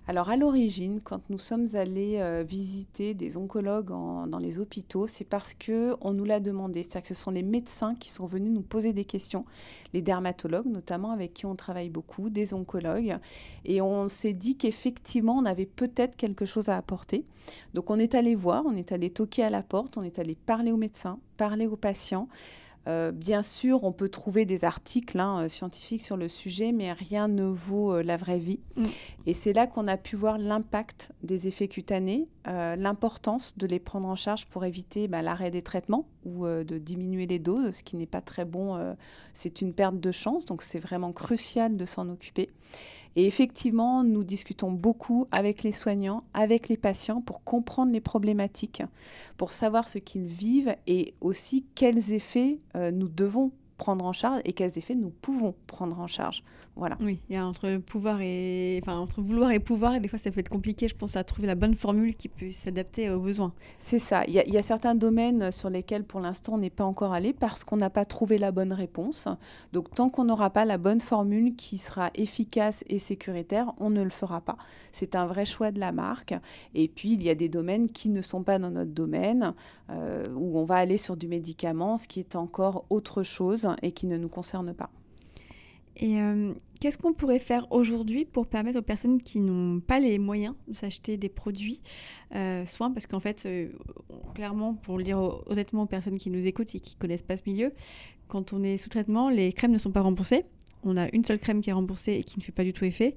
Alors 0.09 0.31
à 0.31 0.37
l'origine, 0.37 1.01
quand 1.01 1.21
nous 1.31 1.39
sommes 1.39 1.67
allés 1.75 2.17
euh, 2.19 2.43
visiter 2.43 3.15
des 3.15 3.37
oncologues 3.37 3.87
dans 3.87 4.39
les 4.41 4.59
hôpitaux, 4.59 5.07
c'est 5.07 5.25
parce 5.25 5.55
que 5.55 5.95
on 6.01 6.13
nous 6.13 6.25
l'a 6.25 6.41
demandé. 6.41 6.83
C'est-à-dire 6.83 7.09
que 7.09 7.15
ce 7.15 7.23
sont 7.23 7.31
les 7.31 7.45
médecins 7.45 7.95
qui 7.95 8.11
sont 8.11 8.27
venus 8.27 8.53
nous 8.53 8.63
poser 8.63 8.93
des 8.93 9.05
questions, 9.05 9.45
les 9.95 10.03
dermatologues 10.03 10.67
notamment 10.67 11.13
avec 11.13 11.35
qui 11.35 11.47
on 11.47 11.55
travaille 11.55 11.89
beaucoup, 11.89 12.31
des 12.31 12.53
oncologues, 12.53 13.17
et 13.65 13.81
on 13.81 14.09
s'est 14.09 14.33
dit 14.33 14.57
qu'effectivement 14.57 15.35
on 15.35 15.45
avait 15.45 15.67
peut-être 15.67 16.17
quelque 16.17 16.47
chose 16.47 16.69
à 16.69 16.77
apporter. 16.77 17.25
Donc 17.73 17.89
on 17.89 17.99
est 18.01 18.17
allé 18.17 18.35
voir, 18.35 18.65
on 18.67 18.77
est 18.77 18.91
allé 18.91 19.09
toquer 19.09 19.45
à 19.45 19.51
la 19.51 19.63
porte, 19.63 19.99
on 19.99 20.03
est 20.03 20.19
allé 20.19 20.35
parler 20.35 20.73
aux 20.73 20.77
médecins, 20.77 21.21
parler 21.37 21.69
aux 21.69 21.77
patients. 21.77 22.29
Euh, 22.89 23.13
bien 23.13 23.43
sûr, 23.43 23.85
on 23.85 23.93
peut 23.93 24.09
trouver 24.09 24.45
des 24.45 24.65
articles 24.65 25.19
hein, 25.19 25.45
euh, 25.45 25.49
scientifiques 25.49 26.03
sur 26.03 26.17
le 26.17 26.29
sujet, 26.29 26.73
mais 26.73 26.93
rien 26.93 27.29
ne 27.29 27.45
vaut 27.45 27.95
euh, 27.95 28.03
la 28.03 28.17
vraie 28.17 28.39
vie. 28.39 28.61
Mm. 28.77 28.83
Et 29.27 29.35
c'est 29.35 29.53
là 29.53 29.67
qu'on 29.67 29.87
a 29.87 29.97
pu 29.97 30.17
voir 30.17 30.39
l'impact 30.39 31.13
des 31.23 31.47
effets 31.47 31.69
cutanés, 31.69 32.29
l'importance 32.45 33.57
de 33.57 33.69
les 33.69 33.79
prendre 33.79 34.09
en 34.09 34.17
charge 34.17 34.47
pour 34.47 34.65
éviter 34.65 35.07
bah, 35.07 35.23
l'arrêt 35.23 35.53
des 35.53 35.63
traitements 35.63 36.09
ou 36.25 36.47
de 36.47 36.79
diminuer 36.79 37.27
les 37.27 37.39
doses, 37.39 37.77
ce 37.77 37.83
qui 37.83 37.97
n'est 37.97 38.07
pas 38.07 38.21
très 38.21 38.45
bon. 38.45 38.95
c'est 39.33 39.61
une 39.61 39.73
perte 39.73 39.99
de 39.99 40.11
chance, 40.11 40.45
donc 40.45 40.63
c'est 40.63 40.79
vraiment 40.79 41.13
crucial 41.13 41.77
de 41.77 41.85
s'en 41.85 42.09
occuper. 42.09 42.49
Et 43.17 43.27
effectivement, 43.27 44.05
nous 44.05 44.25
discutons 44.25 44.71
beaucoup 44.71 45.27
avec 45.31 45.63
les 45.63 45.73
soignants, 45.73 46.25
avec 46.33 46.69
les 46.69 46.77
patients 46.77 47.21
pour 47.21 47.45
comprendre 47.45 47.93
les 47.93 48.01
problématiques, 48.01 48.83
pour 49.37 49.53
savoir 49.53 49.89
ce 49.89 49.99
qu'ils 49.99 50.25
vivent 50.25 50.75
et 50.87 51.15
aussi 51.21 51.67
quels 51.75 52.13
effets 52.13 52.59
euh, 52.75 52.91
nous 52.91 53.09
devons 53.09 53.53
prendre 53.83 54.05
en 54.05 54.13
charge 54.13 54.41
et 54.45 54.53
quels 54.53 54.79
effets 54.79 54.95
nous 54.95 55.11
pouvons 55.11 55.57
prendre 55.67 55.99
en 55.99 56.07
charge. 56.07 56.45
Voilà. 56.77 56.97
Oui, 57.01 57.21
il 57.29 57.35
y 57.35 57.37
a 57.37 57.45
entre 57.45 57.79
pouvoir 57.79 58.21
et 58.23 58.81
enfin 58.83 58.97
entre 58.97 59.21
vouloir 59.21 59.51
et 59.51 59.59
pouvoir 59.59 59.95
et 59.95 60.01
des 60.01 60.09
fois 60.09 60.21
ça 60.21 60.31
peut 60.31 60.39
être 60.39 60.49
compliqué, 60.49 60.87
je 60.87 60.95
pense, 60.95 61.17
à 61.17 61.25
trouver 61.25 61.49
la 61.49 61.57
bonne 61.57 61.75
formule 61.75 62.15
qui 62.15 62.29
peut 62.29 62.53
s'adapter 62.53 63.11
aux 63.11 63.19
besoins. 63.19 63.53
C'est 63.81 63.99
ça. 63.99 64.23
Il 64.29 64.35
y, 64.35 64.57
a, 64.57 64.63
certains 64.63 64.95
domaines 64.95 65.51
sur 65.51 65.69
lesquels 65.69 66.05
pour 66.05 66.21
l'instant 66.21 66.55
on 66.55 66.59
n'est 66.59 66.71
pas 66.71 66.85
encore 66.85 67.13
allé 67.13 67.33
parce 67.33 67.65
qu'on 67.65 67.77
n'a 67.77 67.91
pas 67.91 68.05
trouvé 68.05 68.39
la 68.39 68.53
bonne 68.53 68.73
réponse. 68.73 69.27
Donc 69.73 69.91
tant 69.91 70.09
qu'on 70.09 70.25
n'aura 70.25 70.51
pas 70.51 70.65
la 70.65 70.79
bonne 70.79 71.01
formule 71.01 71.57
qui 71.57 71.77
sera 71.77 72.11
efficace 72.15 72.85
et 72.89 73.01
sécuritaire, 73.01 73.73
on 73.79 73.91
ne 73.91 74.03
le 74.03 74.11
fera 74.11 74.41
pas. 74.41 74.57
C'est 74.93 75.17
un 75.17 75.27
vrai 75.27 75.45
choix 75.45 75.73
de 75.73 75.81
la 75.81 75.91
marque. 75.91 76.35
Et 76.75 76.87
puis 76.87 77.13
il 77.13 77.23
y 77.23 77.31
a 77.31 77.35
des 77.35 77.49
domaines 77.49 77.89
qui 77.89 78.09
ne 78.11 78.23
sont 78.23 78.45
pas 78.45 78.61
dans 78.61 78.71
notre 78.71 78.93
domaine 78.93 79.55
euh, 79.91 80.25
où 80.37 80.57
on 80.57 80.65
va 80.65 80.77
aller 80.77 80.97
sur 80.97 81.17
du 81.17 81.27
médicament, 81.27 81.97
ce 81.97 82.07
qui 82.07 82.21
est 82.21 82.37
encore 82.37 82.87
autre 82.89 83.25
chose 83.25 83.69
et 83.83 83.93
qui 83.93 84.07
ne 84.07 84.17
nous 84.17 84.29
concerne 84.29 84.75
pas. 84.75 84.91
Et 85.97 86.21
euh, 86.21 86.55
qu'est-ce 86.81 86.97
qu'on 86.97 87.13
pourrait 87.13 87.39
faire 87.39 87.67
aujourd'hui 87.71 88.25
pour 88.25 88.47
permettre 88.47 88.79
aux 88.79 88.83
personnes 88.83 89.21
qui 89.21 89.41
n'ont 89.41 89.81
pas 89.81 90.01
les 90.01 90.19
moyens 90.19 90.55
de 90.69 90.75
s'acheter 90.75 91.17
des 91.17 91.29
produits 91.29 91.81
euh, 92.35 92.65
soins? 92.65 92.91
Parce 92.91 93.07
qu'en 93.07 93.21
fait, 93.21 93.45
euh, 93.47 93.69
clairement, 94.35 94.75
pour 94.75 94.97
le 94.97 95.05
dire 95.05 95.19
honnêtement 95.47 95.83
aux 95.83 95.87
personnes 95.87 96.17
qui 96.17 96.31
nous 96.31 96.47
écoutent 96.47 96.75
et 96.75 96.81
qui 96.81 96.97
ne 96.97 97.01
connaissent 97.01 97.23
pas 97.23 97.37
ce 97.37 97.43
milieu, 97.47 97.73
quand 98.29 98.53
on 98.53 98.63
est 98.63 98.79
sous 98.79 98.89
traitement, 98.89 99.29
les 99.29 99.53
crèmes 99.53 99.73
ne 99.73 99.79
sont 99.79 99.93
pas 99.93 100.01
remboursées 100.01 100.45
on 100.85 100.97
a 100.97 101.09
une 101.13 101.25
seule 101.25 101.39
crème 101.39 101.61
qui 101.61 101.71
est 101.71 101.73
remboursée 101.73 102.15
et 102.15 102.25
qui 102.25 102.39
ne 102.39 102.45
fait 102.45 102.53
pas 102.53 102.65
du 102.65 102.73
tout 102.73 102.85
effet. 102.85 103.15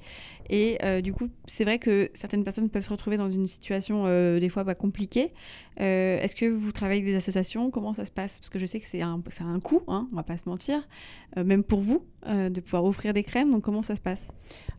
Et 0.50 0.77
euh, 0.84 1.01
du 1.01 1.13
coup, 1.13 1.29
c'est 1.45 1.63
vrai 1.63 1.79
que 1.79 2.10
certaines 2.13 2.43
personnes 2.43 2.69
peuvent 2.69 2.84
se 2.84 2.89
retrouver 2.89 3.17
dans 3.17 3.29
une 3.29 3.48
situation 3.48 4.03
euh, 4.05 4.39
des 4.39 4.50
fois 4.50 4.63
bah, 4.63 4.75
compliquée. 4.75 5.31
Euh, 5.79 6.19
est-ce 6.19 6.36
que 6.36 6.45
vous 6.45 6.72
travaillez 6.72 7.01
avec 7.01 7.12
des 7.12 7.17
associations? 7.17 7.72
Comment 7.72 7.93
ça 7.93 8.05
se 8.05 8.12
passe? 8.12 8.39
Parce 8.39 8.50
que 8.50 8.60
je 8.60 8.65
sais 8.65 8.79
que 8.79 8.86
c'est 8.86 9.01
un, 9.01 9.22
un 9.41 9.60
coût, 9.60 9.81
hein, 9.88 10.07
on 10.12 10.15
va 10.15 10.24
pas 10.24 10.38
se 10.38 10.48
mentir, 10.48 10.88
même 11.36 11.63
pour 11.63 11.81
vous, 11.81 12.05
de 12.27 12.60
pouvoir 12.60 12.86
offrir 12.86 13.13
des 13.13 13.24
crèmes. 13.24 13.51
Donc 13.51 13.63
comment 13.63 13.84
ça 13.84 13.95
se 13.95 14.01
passe? 14.01 14.27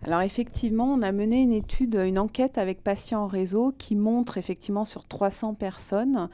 Alors 0.02 0.22
effectivement, 0.22 0.92
on 0.92 1.02
a 1.02 1.12
mené 1.12 1.42
une 1.42 1.52
étude, 1.52 1.96
une 1.96 2.18
enquête 2.18 2.58
avec 2.58 2.82
patients 2.82 3.24
en 3.24 3.26
réseau 3.26 3.74
qui 3.76 3.96
montre 3.96 4.38
effectivement 4.38 4.84
sur 4.84 5.04
300 5.06 5.54
personnes 5.54 6.28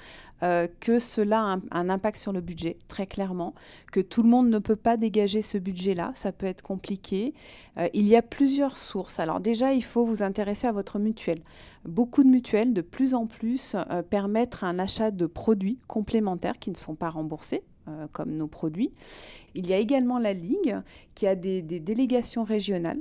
que 0.81 0.99
cela 0.99 1.41
a 1.41 1.79
un, 1.79 1.89
impact 1.89 2.19
sur 2.19 2.33
le 2.33 2.41
budget, 2.41 2.77
très 2.89 3.07
clairement, 3.07 3.55
que 3.93 4.01
tout 4.01 4.23
le 4.23 4.29
monde 4.29 4.49
ne 4.49 4.59
peut 4.59 4.77
pas 4.77 4.97
dégager 4.97 5.41
ce 5.41 5.57
budget-là. 5.59 6.13
Ça 6.15 6.33
être 6.47 6.63
compliqué. 6.63 7.35
Euh, 7.79 7.89
il 7.95 8.07
y 8.07 8.17
a 8.17 8.23
plusieurs 8.23 8.77
sources. 8.77 9.19
Alors 9.19 9.41
déjà, 9.41 9.73
il 9.73 9.85
faut 9.85 10.05
vous 10.05 10.23
intéresser 10.23 10.67
à 10.67 10.73
votre 10.73 10.99
mutuelle. 10.99 11.41
Beaucoup 11.85 12.25
de 12.25 12.29
mutuelles, 12.29 12.73
de 12.73 12.81
plus 12.81 13.15
en 13.15 13.27
plus, 13.27 13.77
euh, 13.77 14.03
permettent 14.03 14.63
un 14.63 14.79
achat 14.79 15.11
de 15.11 15.27
produits 15.27 15.79
complémentaires 15.89 16.59
qui 16.59 16.71
ne 16.71 16.77
sont 16.77 16.95
pas 16.95 17.11
remboursés 17.11 17.63
euh, 17.89 18.07
comme 18.13 18.33
nos 18.37 18.49
produits. 18.49 18.93
Il 19.55 19.67
y 19.67 19.73
a 19.73 19.79
également 19.79 20.19
la 20.19 20.33
Ligue 20.33 20.77
qui 21.15 21.27
a 21.27 21.35
des, 21.35 21.63
des 21.63 21.81
délégations 21.81 22.45
régionales 22.45 23.01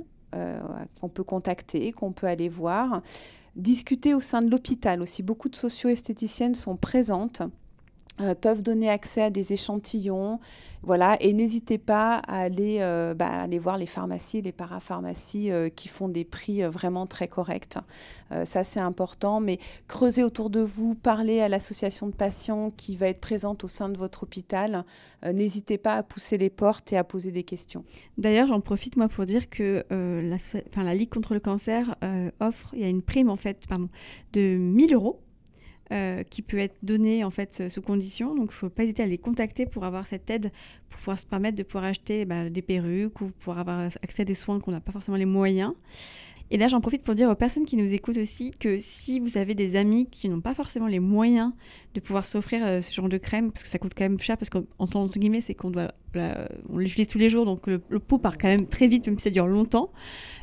qu'on 0.98 1.10
peut 1.10 1.24
contacter, 1.24 1.92
qu'on 1.92 2.12
peut 2.12 2.26
aller 2.26 2.48
voir. 2.48 3.02
Discuter 3.54 4.14
au 4.14 4.20
sein 4.20 4.40
de 4.40 4.50
l'hôpital 4.50 5.02
aussi. 5.02 5.22
Beaucoup 5.22 5.50
de 5.50 5.56
socio-esthéticiennes 5.56 6.54
sont 6.54 6.78
présentes 6.78 7.42
euh, 8.20 8.34
peuvent 8.34 8.62
donner 8.62 8.90
accès 8.90 9.22
à 9.22 9.30
des 9.30 9.54
échantillons. 9.54 10.38
Voilà, 10.82 11.16
et 11.20 11.32
n'hésitez 11.32 11.78
pas 11.78 12.16
à 12.26 12.40
aller, 12.40 12.78
euh, 12.80 13.14
bah, 13.14 13.46
voir 13.58 13.78
les 13.78 13.86
pharmacies, 13.86 14.42
les 14.42 14.52
parapharmacies 14.52 15.50
euh, 15.50 15.70
qui 15.70 15.88
font 15.88 16.08
des 16.08 16.24
prix 16.24 16.62
vraiment 16.62 17.06
très 17.06 17.26
corrects. 17.26 17.78
ça, 18.44 18.64
c'est 18.64 18.80
important. 18.80 19.40
Mais 19.40 19.58
creusez 19.88 20.24
autour 20.24 20.50
de 20.50 20.60
vous, 20.60 20.94
parlez 20.94 21.40
à 21.40 21.48
l'association 21.48 22.06
de 22.06 22.12
patients 22.12 22.70
qui 22.76 22.96
va 22.96 23.08
être 23.08 23.20
présente 23.20 23.64
au 23.64 23.68
sein 23.68 23.88
de 23.88 23.96
votre 23.96 24.24
hôpital. 24.24 24.84
n'hésitez 25.24 25.78
pas 25.78 25.94
à 25.94 26.02
pousser 26.02 26.36
les 26.36 26.50
portes 26.50 26.92
et 26.92 26.98
à 26.98 27.04
poser 27.04 27.30
des 27.30 27.44
questions. 27.44 27.84
D'ailleurs, 28.18 28.48
j'en 28.48 28.60
profite 28.60 28.96
moi 28.96 29.08
pour 29.08 29.24
dire 29.24 29.48
que 29.48 29.84
la, 29.90 30.36
la, 30.82 30.94
Ligue 30.94 31.10
contre 31.10 31.34
le 31.34 31.40
cancer 31.40 31.96
offre, 32.40 32.70
il 32.72 32.80
y 32.80 32.84
a 32.84 32.88
une 32.88 33.02
prime 33.02 33.30
en 33.30 33.36
fait, 33.36 33.66
pardon, 33.68 33.88
de 34.32 34.56
1000 34.56 34.94
euros 34.94 35.21
euh, 35.92 36.22
qui 36.22 36.42
peut 36.42 36.58
être 36.58 36.76
donné 36.82 37.22
en 37.22 37.30
fait 37.30 37.68
sous 37.68 37.82
condition. 37.82 38.34
Donc, 38.34 38.46
il 38.46 38.54
ne 38.54 38.58
faut 38.58 38.68
pas 38.70 38.84
hésiter 38.84 39.02
à 39.02 39.06
les 39.06 39.18
contacter 39.18 39.66
pour 39.66 39.84
avoir 39.84 40.06
cette 40.06 40.28
aide, 40.30 40.50
pour 40.88 40.98
pouvoir 40.98 41.18
se 41.18 41.26
permettre 41.26 41.56
de 41.56 41.62
pouvoir 41.62 41.84
acheter 41.84 42.24
bah, 42.24 42.48
des 42.48 42.62
perruques 42.62 43.20
ou 43.20 43.30
pour 43.40 43.58
avoir 43.58 43.90
accès 44.02 44.22
à 44.22 44.24
des 44.24 44.34
soins 44.34 44.58
qu'on 44.58 44.70
n'a 44.70 44.80
pas 44.80 44.92
forcément 44.92 45.18
les 45.18 45.26
moyens. 45.26 45.74
Et 46.52 46.58
là, 46.58 46.68
j'en 46.68 46.82
profite 46.82 47.02
pour 47.02 47.14
dire 47.14 47.30
aux 47.30 47.34
personnes 47.34 47.64
qui 47.64 47.78
nous 47.78 47.94
écoutent 47.94 48.18
aussi 48.18 48.50
que 48.50 48.78
si 48.78 49.20
vous 49.20 49.38
avez 49.38 49.54
des 49.54 49.74
amis 49.74 50.06
qui 50.10 50.28
n'ont 50.28 50.42
pas 50.42 50.52
forcément 50.52 50.86
les 50.86 51.00
moyens 51.00 51.50
de 51.94 52.00
pouvoir 52.00 52.26
s'offrir 52.26 52.62
euh, 52.62 52.82
ce 52.82 52.92
genre 52.92 53.08
de 53.08 53.16
crème, 53.16 53.50
parce 53.50 53.62
que 53.62 53.70
ça 53.70 53.78
coûte 53.78 53.92
quand 53.96 54.04
même 54.04 54.18
cher, 54.18 54.36
parce 54.36 54.50
qu'en 54.50 54.66
guillemets, 55.06 55.40
c'est 55.40 55.54
qu'on 55.54 55.70
doit, 55.70 55.92
on 56.68 56.76
l'utilise 56.76 57.08
tous 57.08 57.16
les 57.16 57.30
jours, 57.30 57.46
donc 57.46 57.66
le, 57.66 57.78
pot 57.78 58.18
part 58.18 58.36
quand 58.36 58.48
même 58.48 58.66
très 58.66 58.86
vite, 58.86 59.06
même 59.06 59.18
si 59.18 59.24
ça 59.24 59.30
dure 59.30 59.46
longtemps. 59.46 59.92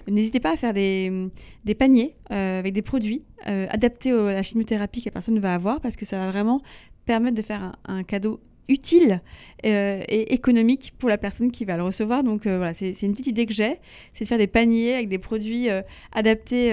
N'hésitez 0.07 0.39
pas 0.39 0.53
à 0.53 0.57
faire 0.57 0.73
des, 0.73 1.29
paniers 1.77 2.15
euh, 2.31 2.57
avec 2.57 2.73
des 2.73 2.81
produits 2.81 3.23
euh, 3.47 3.67
adaptés 3.69 4.11
à 4.11 4.33
la 4.33 4.41
chimiothérapie 4.41 5.01
que 5.01 5.09
la 5.09 5.11
personne 5.11 5.37
va 5.37 5.53
avoir, 5.53 5.79
parce 5.79 5.95
que 5.95 6.05
ça 6.05 6.17
va 6.17 6.31
vraiment 6.31 6.59
permettre 7.05 7.37
de 7.37 7.43
faire 7.43 7.77
un 7.85 8.01
cadeau 8.01 8.39
utile 8.69 9.19
euh, 9.65 10.01
et 10.07 10.33
économique 10.33 10.93
pour 10.97 11.09
la 11.09 11.17
personne 11.17 11.51
qui 11.51 11.65
va 11.65 11.75
le 11.75 11.83
recevoir. 11.83 12.23
Donc 12.23 12.45
euh, 12.45 12.57
voilà, 12.57 12.73
c'est 12.73 13.01
une 13.01 13.11
petite 13.11 13.27
idée 13.27 13.45
que 13.45 13.53
j'ai, 13.53 13.79
c'est 14.13 14.23
de 14.23 14.29
faire 14.29 14.37
des 14.37 14.47
paniers 14.47 14.93
avec 14.93 15.09
des 15.09 15.17
produits 15.17 15.69
euh, 15.69 15.81
adaptés 16.13 16.71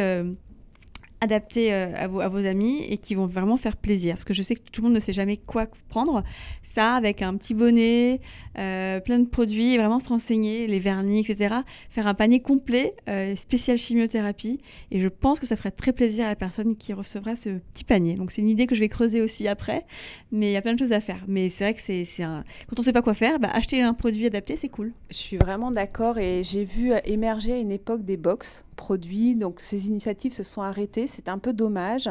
adaptés 1.20 1.72
euh, 1.72 1.92
à, 1.94 2.06
vos, 2.08 2.46
amis 2.46 2.82
et 2.88 2.98
qui 2.98 3.14
vont 3.14 3.26
vraiment 3.26 3.56
faire 3.56 3.76
plaisir. 3.76 4.14
Parce 4.14 4.24
que 4.24 4.34
je 4.34 4.42
sais 4.42 4.54
que 4.54 4.60
tout 4.60 4.82
le 4.82 4.88
monde 4.88 4.94
ne 4.94 5.00
sait 5.00 5.12
jamais 5.12 5.36
quoi 5.36 5.66
prendre. 5.88 6.22
Ça, 6.62 6.94
avec 6.94 7.22
un 7.22 7.34
petit 7.36 7.54
bonnet, 7.54 8.20
euh, 8.58 9.00
plein 9.00 9.18
de 9.18 9.26
produits, 9.26 9.76
vraiment 9.76 10.00
se 10.00 10.08
renseigner, 10.08 10.66
les 10.66 10.78
vernis, 10.78 11.20
etc. 11.20 11.56
Faire 11.88 12.06
un 12.06 12.14
panier 12.14 12.40
complet, 12.40 12.94
euh, 13.08 13.34
spécial 13.36 13.78
chimiothérapie. 13.78 14.60
Et 14.90 15.00
je 15.00 15.08
pense 15.08 15.40
que 15.40 15.46
ça 15.46 15.56
ferait 15.56 15.70
très 15.70 15.92
plaisir 15.92 16.26
à 16.26 16.28
la 16.28 16.36
personne 16.36 16.76
qui 16.76 16.92
recevra 16.92 17.36
ce 17.36 17.58
petit 17.72 17.84
panier. 17.84 18.14
Donc 18.14 18.30
c'est 18.30 18.42
une 18.42 18.48
idée 18.48 18.66
que 18.66 18.74
je 18.74 18.80
vais 18.80 18.88
creuser 18.88 19.22
aussi 19.22 19.48
après. 19.48 19.86
Mais 20.32 20.50
il 20.50 20.52
y 20.52 20.56
a 20.56 20.62
plein 20.62 20.74
de 20.74 20.78
choses 20.78 20.92
à 20.92 21.00
faire. 21.00 21.24
Mais 21.26 21.48
c'est 21.48 21.64
vrai 21.64 21.74
que 21.74 21.80
c'est 21.80 22.04
quand 22.18 22.78
on 22.78 22.80
ne 22.80 22.84
sait 22.84 22.92
pas 22.92 23.02
quoi 23.02 23.14
faire, 23.14 23.38
bah, 23.38 23.50
acheter 23.52 23.82
un 23.82 23.94
produit 23.94 24.26
adapté, 24.26 24.56
c'est 24.56 24.68
cool. 24.68 24.92
Je 25.10 25.16
suis 25.16 25.36
vraiment 25.36 25.70
d'accord 25.70 26.18
et 26.18 26.42
j'ai 26.44 26.64
vu 26.64 26.92
émerger 27.04 27.52
à 27.52 27.58
une 27.58 27.72
époque 27.72 28.04
des 28.04 28.16
box 28.16 28.65
produits. 28.76 29.34
Donc 29.34 29.60
ces 29.60 29.88
initiatives 29.88 30.32
se 30.32 30.42
sont 30.42 30.62
arrêtées. 30.62 31.06
C'est 31.06 31.28
un 31.28 31.38
peu 31.38 31.52
dommage. 31.52 32.08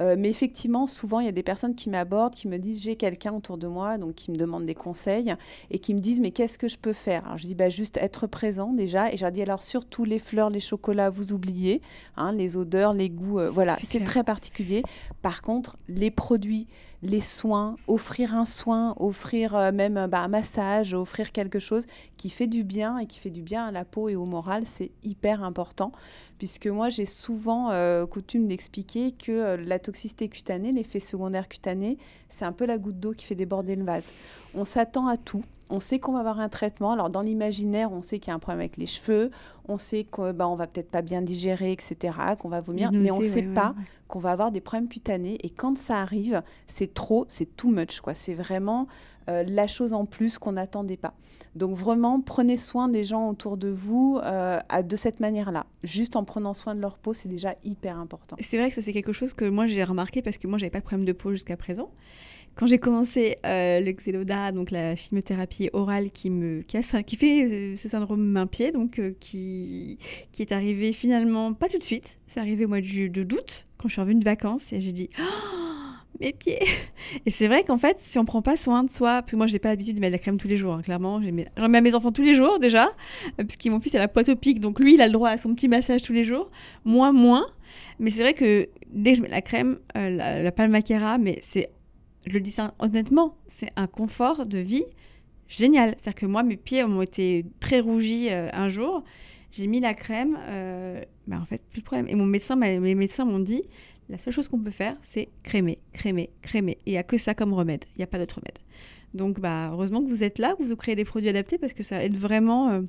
Euh, 0.00 0.16
mais 0.18 0.30
effectivement, 0.30 0.86
souvent, 0.86 1.20
il 1.20 1.26
y 1.26 1.28
a 1.28 1.32
des 1.32 1.42
personnes 1.42 1.74
qui 1.74 1.90
m'abordent, 1.90 2.34
qui 2.34 2.48
me 2.48 2.58
disent 2.58 2.82
j'ai 2.82 2.96
quelqu'un 2.96 3.34
autour 3.34 3.58
de 3.58 3.66
moi, 3.66 3.98
donc 3.98 4.14
qui 4.14 4.30
me 4.30 4.36
demandent 4.36 4.66
des 4.66 4.74
conseils 4.74 5.34
et 5.70 5.78
qui 5.78 5.94
me 5.94 5.98
disent 5.98 6.20
mais 6.20 6.30
qu'est-ce 6.30 6.58
que 6.58 6.68
je 6.68 6.78
peux 6.78 6.92
faire? 6.92 7.24
Alors 7.26 7.38
je 7.38 7.46
dis 7.46 7.54
bah, 7.54 7.68
juste 7.68 7.98
être 7.98 8.26
présent 8.26 8.72
déjà. 8.72 9.12
Et 9.12 9.16
je 9.16 9.22
leur 9.22 9.32
dis 9.32 9.42
alors 9.42 9.62
surtout 9.62 10.04
les 10.04 10.18
fleurs, 10.18 10.50
les 10.50 10.60
chocolats, 10.60 11.10
vous 11.10 11.32
oubliez. 11.32 11.82
Hein, 12.16 12.32
les 12.32 12.56
odeurs, 12.56 12.94
les 12.94 13.10
goûts, 13.10 13.40
euh, 13.40 13.50
voilà, 13.50 13.76
c'est 13.76 14.04
très 14.04 14.24
particulier. 14.24 14.82
Par 15.22 15.42
contre, 15.42 15.76
les 15.88 16.10
produits, 16.10 16.66
les 17.04 17.20
soins, 17.20 17.76
offrir 17.86 18.34
un 18.34 18.46
soin, 18.46 18.94
offrir 18.98 19.54
euh, 19.54 19.72
même 19.72 20.06
bah, 20.08 20.22
un 20.22 20.28
massage, 20.28 20.94
offrir 20.94 21.32
quelque 21.32 21.58
chose 21.58 21.84
qui 22.16 22.30
fait 22.30 22.46
du 22.46 22.64
bien 22.64 22.98
et 22.98 23.06
qui 23.06 23.18
fait 23.18 23.30
du 23.30 23.42
bien 23.42 23.66
à 23.66 23.70
la 23.70 23.84
peau 23.84 24.08
et 24.08 24.16
au 24.16 24.24
moral, 24.24 24.62
c'est 24.66 24.90
hyper 25.02 25.44
important. 25.44 25.92
Puisque 26.38 26.66
moi, 26.66 26.88
j'ai 26.88 27.04
souvent 27.04 27.70
euh, 27.70 28.06
coutume 28.06 28.46
d'expliquer 28.46 29.12
que 29.12 29.32
euh, 29.32 29.56
la 29.58 29.78
toxicité 29.78 30.28
cutanée, 30.28 30.72
l'effet 30.72 30.98
secondaire 30.98 31.48
cutané, 31.48 31.98
c'est 32.30 32.46
un 32.46 32.52
peu 32.52 32.64
la 32.64 32.78
goutte 32.78 32.98
d'eau 32.98 33.12
qui 33.12 33.26
fait 33.26 33.34
déborder 33.34 33.76
le 33.76 33.84
vase. 33.84 34.12
On 34.54 34.64
s'attend 34.64 35.06
à 35.06 35.18
tout 35.18 35.44
on 35.70 35.80
sait 35.80 35.98
qu'on 35.98 36.12
va 36.12 36.20
avoir 36.20 36.40
un 36.40 36.48
traitement. 36.48 36.92
Alors 36.92 37.10
dans 37.10 37.20
l'imaginaire, 37.20 37.92
on 37.92 38.02
sait 38.02 38.18
qu'il 38.18 38.28
y 38.28 38.32
a 38.32 38.34
un 38.34 38.38
problème 38.38 38.60
avec 38.60 38.76
les 38.76 38.86
cheveux, 38.86 39.30
on 39.68 39.78
sait 39.78 40.04
qu'on 40.04 40.32
bah, 40.32 40.48
on 40.48 40.56
va 40.56 40.66
peut-être 40.66 40.90
pas 40.90 41.02
bien 41.02 41.22
digérer, 41.22 41.72
etc., 41.72 42.16
qu'on 42.38 42.48
va 42.48 42.60
vomir, 42.60 42.92
mais 42.92 43.10
on 43.10 43.18
ne 43.18 43.22
sait 43.22 43.42
pas 43.42 43.74
qu'on 44.08 44.18
va 44.18 44.32
avoir 44.32 44.52
des 44.52 44.60
problèmes 44.60 44.88
cutanés. 44.88 45.38
Et 45.42 45.50
quand 45.50 45.76
ça 45.76 45.98
arrive, 45.98 46.42
c'est 46.66 46.92
trop, 46.92 47.24
c'est 47.28 47.56
too 47.56 47.70
much. 47.70 48.00
quoi. 48.00 48.14
C'est 48.14 48.34
vraiment 48.34 48.86
euh, 49.30 49.42
la 49.46 49.66
chose 49.66 49.94
en 49.94 50.04
plus 50.04 50.38
qu'on 50.38 50.52
n'attendait 50.52 50.98
pas. 50.98 51.14
Donc 51.56 51.76
vraiment, 51.76 52.20
prenez 52.20 52.56
soin 52.56 52.88
des 52.88 53.04
gens 53.04 53.28
autour 53.28 53.56
de 53.56 53.68
vous 53.68 54.20
euh, 54.22 54.58
de 54.82 54.96
cette 54.96 55.20
manière-là. 55.20 55.66
Juste 55.82 56.16
en 56.16 56.24
prenant 56.24 56.52
soin 56.52 56.74
de 56.74 56.80
leur 56.80 56.98
peau, 56.98 57.14
c'est 57.14 57.28
déjà 57.28 57.54
hyper 57.64 57.98
important. 57.98 58.36
C'est 58.40 58.58
vrai 58.58 58.68
que 58.68 58.74
ça 58.74 58.82
c'est 58.82 58.92
quelque 58.92 59.12
chose 59.12 59.32
que 59.32 59.48
moi 59.48 59.66
j'ai 59.66 59.84
remarqué 59.84 60.20
parce 60.20 60.36
que 60.36 60.46
moi 60.46 60.58
j'avais 60.58 60.70
pas 60.70 60.80
de 60.80 60.84
problème 60.84 61.06
de 61.06 61.12
peau 61.12 61.30
jusqu'à 61.30 61.56
présent 61.56 61.90
quand 62.56 62.66
j'ai 62.66 62.78
commencé 62.78 63.36
euh, 63.44 63.80
le 63.80 63.92
Xeloda, 63.92 64.52
donc 64.52 64.70
la 64.70 64.94
chimiothérapie 64.94 65.70
orale 65.72 66.10
qui, 66.10 66.30
me, 66.30 66.62
qui, 66.62 66.78
qui 67.04 67.16
fait 67.16 67.44
euh, 67.44 67.76
ce 67.76 67.88
syndrome 67.88 68.22
main-pied, 68.24 68.70
donc 68.70 68.98
euh, 68.98 69.12
qui, 69.18 69.98
qui 70.32 70.42
est 70.42 70.52
arrivé 70.52 70.92
finalement 70.92 71.52
pas 71.52 71.68
tout 71.68 71.78
de 71.78 71.82
suite. 71.82 72.18
C'est 72.26 72.40
arrivé 72.40 72.64
au 72.64 72.68
mois 72.68 72.80
de, 72.80 73.08
de 73.08 73.22
d'août, 73.24 73.64
quand 73.76 73.88
je 73.88 73.94
suis 73.94 74.00
revenue 74.00 74.20
de 74.20 74.24
vacances, 74.24 74.72
et 74.72 74.78
j'ai 74.78 74.92
dit 74.92 75.10
oh, 75.18 75.22
mes 76.20 76.32
pieds 76.32 76.60
Et 77.26 77.30
c'est 77.32 77.48
vrai 77.48 77.64
qu'en 77.64 77.78
fait, 77.78 77.96
si 77.98 78.20
on 78.20 78.24
prend 78.24 78.40
pas 78.40 78.56
soin 78.56 78.84
de 78.84 78.90
soi, 78.90 79.22
parce 79.22 79.32
que 79.32 79.36
moi, 79.36 79.48
j'ai 79.48 79.58
pas 79.58 79.70
l'habitude 79.70 79.96
de 79.96 80.00
mettre 80.00 80.12
de 80.12 80.16
la 80.16 80.20
crème 80.20 80.36
tous 80.36 80.48
les 80.48 80.56
jours, 80.56 80.74
hein, 80.74 80.82
clairement, 80.82 81.20
j'en 81.20 81.68
mets 81.68 81.78
à 81.78 81.80
mes 81.80 81.94
enfants 81.94 82.12
tous 82.12 82.22
les 82.22 82.34
jours 82.34 82.60
déjà, 82.60 82.88
parce 83.36 83.56
que 83.56 83.68
mon 83.68 83.80
fils 83.80 83.96
a 83.96 83.98
la 83.98 84.08
au 84.14 84.36
pic, 84.36 84.60
donc 84.60 84.78
lui, 84.78 84.94
il 84.94 85.02
a 85.02 85.06
le 85.06 85.12
droit 85.12 85.30
à 85.30 85.38
son 85.38 85.52
petit 85.56 85.66
massage 85.66 86.02
tous 86.02 86.12
les 86.12 86.22
jours. 86.22 86.50
Moi, 86.84 87.10
moins. 87.10 87.46
Mais 87.98 88.10
c'est 88.10 88.22
vrai 88.22 88.34
que 88.34 88.68
dès 88.92 89.12
que 89.12 89.16
je 89.18 89.22
mets 89.22 89.28
la 89.28 89.42
crème, 89.42 89.78
la, 89.96 90.40
la 90.40 90.52
Palmaquera, 90.52 91.18
mais 91.18 91.38
c'est 91.42 91.68
je 92.26 92.34
le 92.34 92.40
dis 92.40 92.54
honnêtement, 92.78 93.36
c'est 93.46 93.70
un 93.76 93.86
confort 93.86 94.46
de 94.46 94.58
vie 94.58 94.84
génial. 95.48 95.90
C'est-à-dire 95.90 96.14
que 96.14 96.26
moi, 96.26 96.42
mes 96.42 96.56
pieds 96.56 96.84
ont 96.84 97.02
été 97.02 97.44
très 97.60 97.80
rougis 97.80 98.30
euh, 98.30 98.48
un 98.52 98.68
jour. 98.68 99.04
J'ai 99.52 99.66
mis 99.66 99.80
la 99.80 99.94
crème, 99.94 100.38
euh, 100.48 101.02
bah, 101.26 101.38
en 101.40 101.44
fait, 101.44 101.62
plus 101.70 101.80
de 101.80 101.84
problème. 101.84 102.08
Et 102.08 102.14
mon 102.14 102.26
médecin, 102.26 102.56
mes 102.56 102.94
médecins 102.94 103.24
m'ont 103.24 103.38
dit, 103.38 103.62
la 104.08 104.18
seule 104.18 104.32
chose 104.32 104.48
qu'on 104.48 104.58
peut 104.58 104.70
faire, 104.70 104.96
c'est 105.02 105.28
crémer, 105.42 105.78
crémer, 105.92 106.30
crémer. 106.42 106.72
Et 106.86 106.90
il 106.90 106.92
n'y 106.92 106.98
a 106.98 107.02
que 107.02 107.18
ça 107.18 107.34
comme 107.34 107.52
remède. 107.54 107.84
Il 107.94 107.98
n'y 107.98 108.04
a 108.04 108.08
pas 108.08 108.18
d'autre 108.18 108.36
remède. 108.36 108.58
Donc, 109.14 109.38
bah, 109.38 109.70
heureusement 109.72 110.02
que 110.02 110.08
vous 110.08 110.24
êtes 110.24 110.38
là, 110.38 110.56
que 110.58 110.64
vous 110.64 110.76
créez 110.76 110.96
des 110.96 111.04
produits 111.04 111.28
adaptés 111.28 111.58
parce 111.58 111.72
que 111.72 111.84
ça 111.84 112.02
aide 112.02 112.16
vraiment 112.16 112.82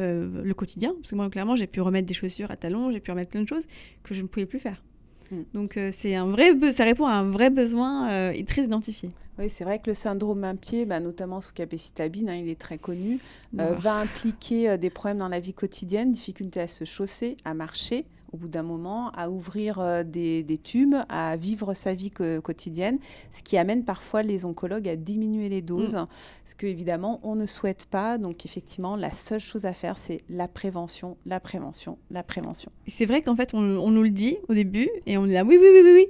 euh, 0.00 0.42
le 0.42 0.54
quotidien. 0.54 0.94
Parce 0.94 1.10
que 1.10 1.16
moi, 1.16 1.28
clairement, 1.30 1.56
j'ai 1.56 1.66
pu 1.66 1.80
remettre 1.80 2.06
des 2.06 2.14
chaussures 2.14 2.50
à 2.50 2.56
talons, 2.56 2.90
j'ai 2.92 3.00
pu 3.00 3.10
remettre 3.10 3.30
plein 3.30 3.42
de 3.42 3.48
choses 3.48 3.66
que 4.02 4.14
je 4.14 4.22
ne 4.22 4.26
pouvais 4.26 4.46
plus 4.46 4.58
faire. 4.58 4.82
Mm. 5.30 5.42
Donc 5.54 5.76
euh, 5.76 5.90
c'est 5.92 6.14
un 6.14 6.26
vrai, 6.26 6.54
ça 6.72 6.84
répond 6.84 7.06
à 7.06 7.12
un 7.12 7.30
vrai 7.30 7.50
besoin 7.50 8.10
euh, 8.10 8.44
très 8.46 8.64
identifié. 8.64 9.10
Oui, 9.38 9.48
c'est 9.48 9.64
vrai 9.64 9.78
que 9.78 9.88
le 9.88 9.94
syndrome 9.94 10.40
main-pied, 10.40 10.84
bah, 10.84 11.00
notamment 11.00 11.40
sous 11.40 11.52
capécitabine, 11.52 12.28
hein, 12.28 12.34
il 12.34 12.48
est 12.48 12.60
très 12.60 12.78
connu, 12.78 13.20
euh, 13.58 13.72
va 13.72 13.94
impliquer 13.94 14.76
des 14.78 14.90
problèmes 14.90 15.18
dans 15.18 15.28
la 15.28 15.38
vie 15.38 15.54
quotidienne, 15.54 16.10
difficulté 16.10 16.60
à 16.60 16.66
se 16.66 16.84
chausser, 16.84 17.36
à 17.44 17.54
marcher, 17.54 18.04
au 18.32 18.36
bout 18.36 18.48
d'un 18.48 18.62
moment, 18.62 19.10
à 19.10 19.30
ouvrir 19.30 19.78
euh, 19.78 20.02
des, 20.02 20.60
tubes, 20.62 20.94
à 21.08 21.36
vivre 21.36 21.74
sa 21.74 21.94
vie 21.94 22.10
quotidienne, 22.10 22.98
ce 23.30 23.42
qui 23.42 23.56
amène 23.56 23.84
parfois 23.84 24.22
les 24.22 24.44
oncologues 24.44 24.88
à 24.88 24.96
diminuer 24.96 25.48
les 25.48 25.62
doses, 25.62 25.94
mm. 25.94 26.06
ce 26.44 26.54
que 26.54 26.66
évidemment 26.66 27.20
on 27.22 27.34
ne 27.34 27.46
souhaite 27.46 27.86
pas. 27.86 28.18
Donc 28.18 28.44
effectivement, 28.44 28.96
la 28.96 29.12
seule 29.12 29.40
chose 29.40 29.66
à 29.66 29.72
faire, 29.72 29.98
c'est 29.98 30.18
la 30.28 30.48
prévention, 30.48 31.16
la 31.26 31.40
prévention, 31.40 31.98
la 32.10 32.22
prévention. 32.22 32.70
C'est 32.86 33.06
vrai 33.06 33.22
qu'en 33.22 33.36
fait, 33.36 33.54
on, 33.54 33.60
nous 33.60 34.02
le 34.02 34.10
dit 34.10 34.36
au 34.48 34.54
début 34.54 34.88
et 35.06 35.16
on 35.18 35.26
est 35.26 35.34
là, 35.34 35.44
oui, 35.44 35.58
oui, 35.60 35.68
oui, 35.72 35.80
oui, 35.84 35.92
oui. 35.94 36.06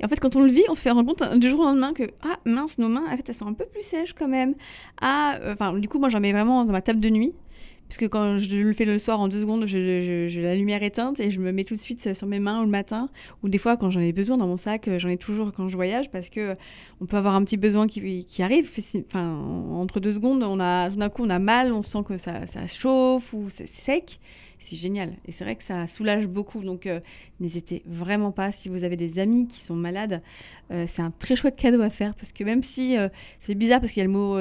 Et 0.00 0.04
en 0.04 0.08
fait, 0.08 0.20
quand 0.20 0.36
on 0.36 0.42
le 0.42 0.50
vit, 0.50 0.64
on 0.68 0.74
se 0.74 0.80
fait 0.80 0.90
rendre 0.90 1.14
compte 1.14 1.38
du 1.38 1.48
jour 1.50 1.60
au 1.60 1.64
lendemain 1.64 1.92
que, 1.92 2.10
ah 2.22 2.38
mince, 2.44 2.78
nos 2.78 2.88
mains, 2.88 3.04
en 3.10 3.16
fait, 3.16 3.28
elles 3.28 3.34
sont 3.34 3.46
un 3.46 3.52
peu 3.52 3.66
plus 3.66 3.82
sèches 3.82 4.14
quand 4.14 4.28
même. 4.28 4.54
Ah, 5.00 5.38
euh, 5.42 5.52
enfin, 5.52 5.74
du 5.74 5.88
coup, 5.88 5.98
moi, 5.98 6.08
j'en 6.08 6.20
mets 6.20 6.32
vraiment 6.32 6.64
dans 6.64 6.72
ma 6.72 6.82
table 6.82 7.00
de 7.00 7.10
nuit. 7.10 7.34
Parce 7.88 7.96
que 7.96 8.04
quand 8.04 8.36
je 8.36 8.54
le 8.56 8.72
fais 8.74 8.84
le 8.84 8.98
soir 8.98 9.18
en 9.18 9.28
deux 9.28 9.40
secondes, 9.40 9.64
j'ai 9.66 10.28
la 10.42 10.54
lumière 10.54 10.82
éteinte 10.82 11.20
et 11.20 11.30
je 11.30 11.40
me 11.40 11.52
mets 11.52 11.64
tout 11.64 11.74
de 11.74 11.80
suite 11.80 12.14
sur 12.14 12.26
mes 12.26 12.38
mains 12.38 12.60
ou 12.60 12.64
le 12.64 12.70
matin. 12.70 13.08
Ou 13.42 13.48
des 13.48 13.56
fois, 13.56 13.78
quand 13.78 13.88
j'en 13.88 14.00
ai 14.00 14.12
besoin 14.12 14.36
dans 14.36 14.46
mon 14.46 14.58
sac, 14.58 14.90
j'en 14.98 15.08
ai 15.08 15.16
toujours 15.16 15.52
quand 15.54 15.68
je 15.68 15.76
voyage 15.76 16.10
parce 16.10 16.28
que 16.28 16.54
on 17.00 17.06
peut 17.06 17.16
avoir 17.16 17.34
un 17.34 17.42
petit 17.44 17.56
besoin 17.56 17.86
qui, 17.86 18.42
arrive. 18.42 18.70
Entre 19.14 20.00
deux 20.00 20.12
secondes, 20.12 20.42
on 20.42 20.60
a, 20.60 20.90
tout 20.90 20.96
d'un 20.96 21.08
coup, 21.08 21.24
on 21.24 21.30
a 21.30 21.38
mal, 21.38 21.72
on 21.72 21.82
sent 21.82 22.02
que 22.06 22.18
ça, 22.18 22.46
ça 22.46 22.66
chauffe 22.66 23.32
ou 23.32 23.46
c'est 23.48 23.66
sec 23.66 24.20
c'est 24.58 24.76
génial. 24.76 25.14
Et 25.26 25.32
c'est 25.32 25.44
vrai 25.44 25.56
que 25.56 25.62
ça 25.62 25.86
soulage 25.86 26.26
beaucoup. 26.26 26.62
Donc, 26.62 26.86
euh, 26.86 27.00
n'hésitez 27.40 27.82
vraiment 27.86 28.32
pas. 28.32 28.52
Si 28.52 28.68
vous 28.68 28.84
avez 28.84 28.96
des 28.96 29.18
amis 29.18 29.46
qui 29.46 29.60
sont 29.60 29.74
malades, 29.74 30.22
euh, 30.70 30.84
c'est 30.88 31.02
un 31.02 31.10
très 31.10 31.36
chouette 31.36 31.56
cadeau 31.56 31.80
à 31.80 31.90
faire. 31.90 32.14
Parce 32.14 32.32
que 32.32 32.44
même 32.44 32.62
si 32.62 32.96
euh, 32.96 33.08
c'est 33.40 33.54
bizarre, 33.54 33.80
parce 33.80 33.92
qu'il 33.92 34.00
y 34.00 34.04
a 34.04 34.06
le 34.06 34.12
mot. 34.12 34.38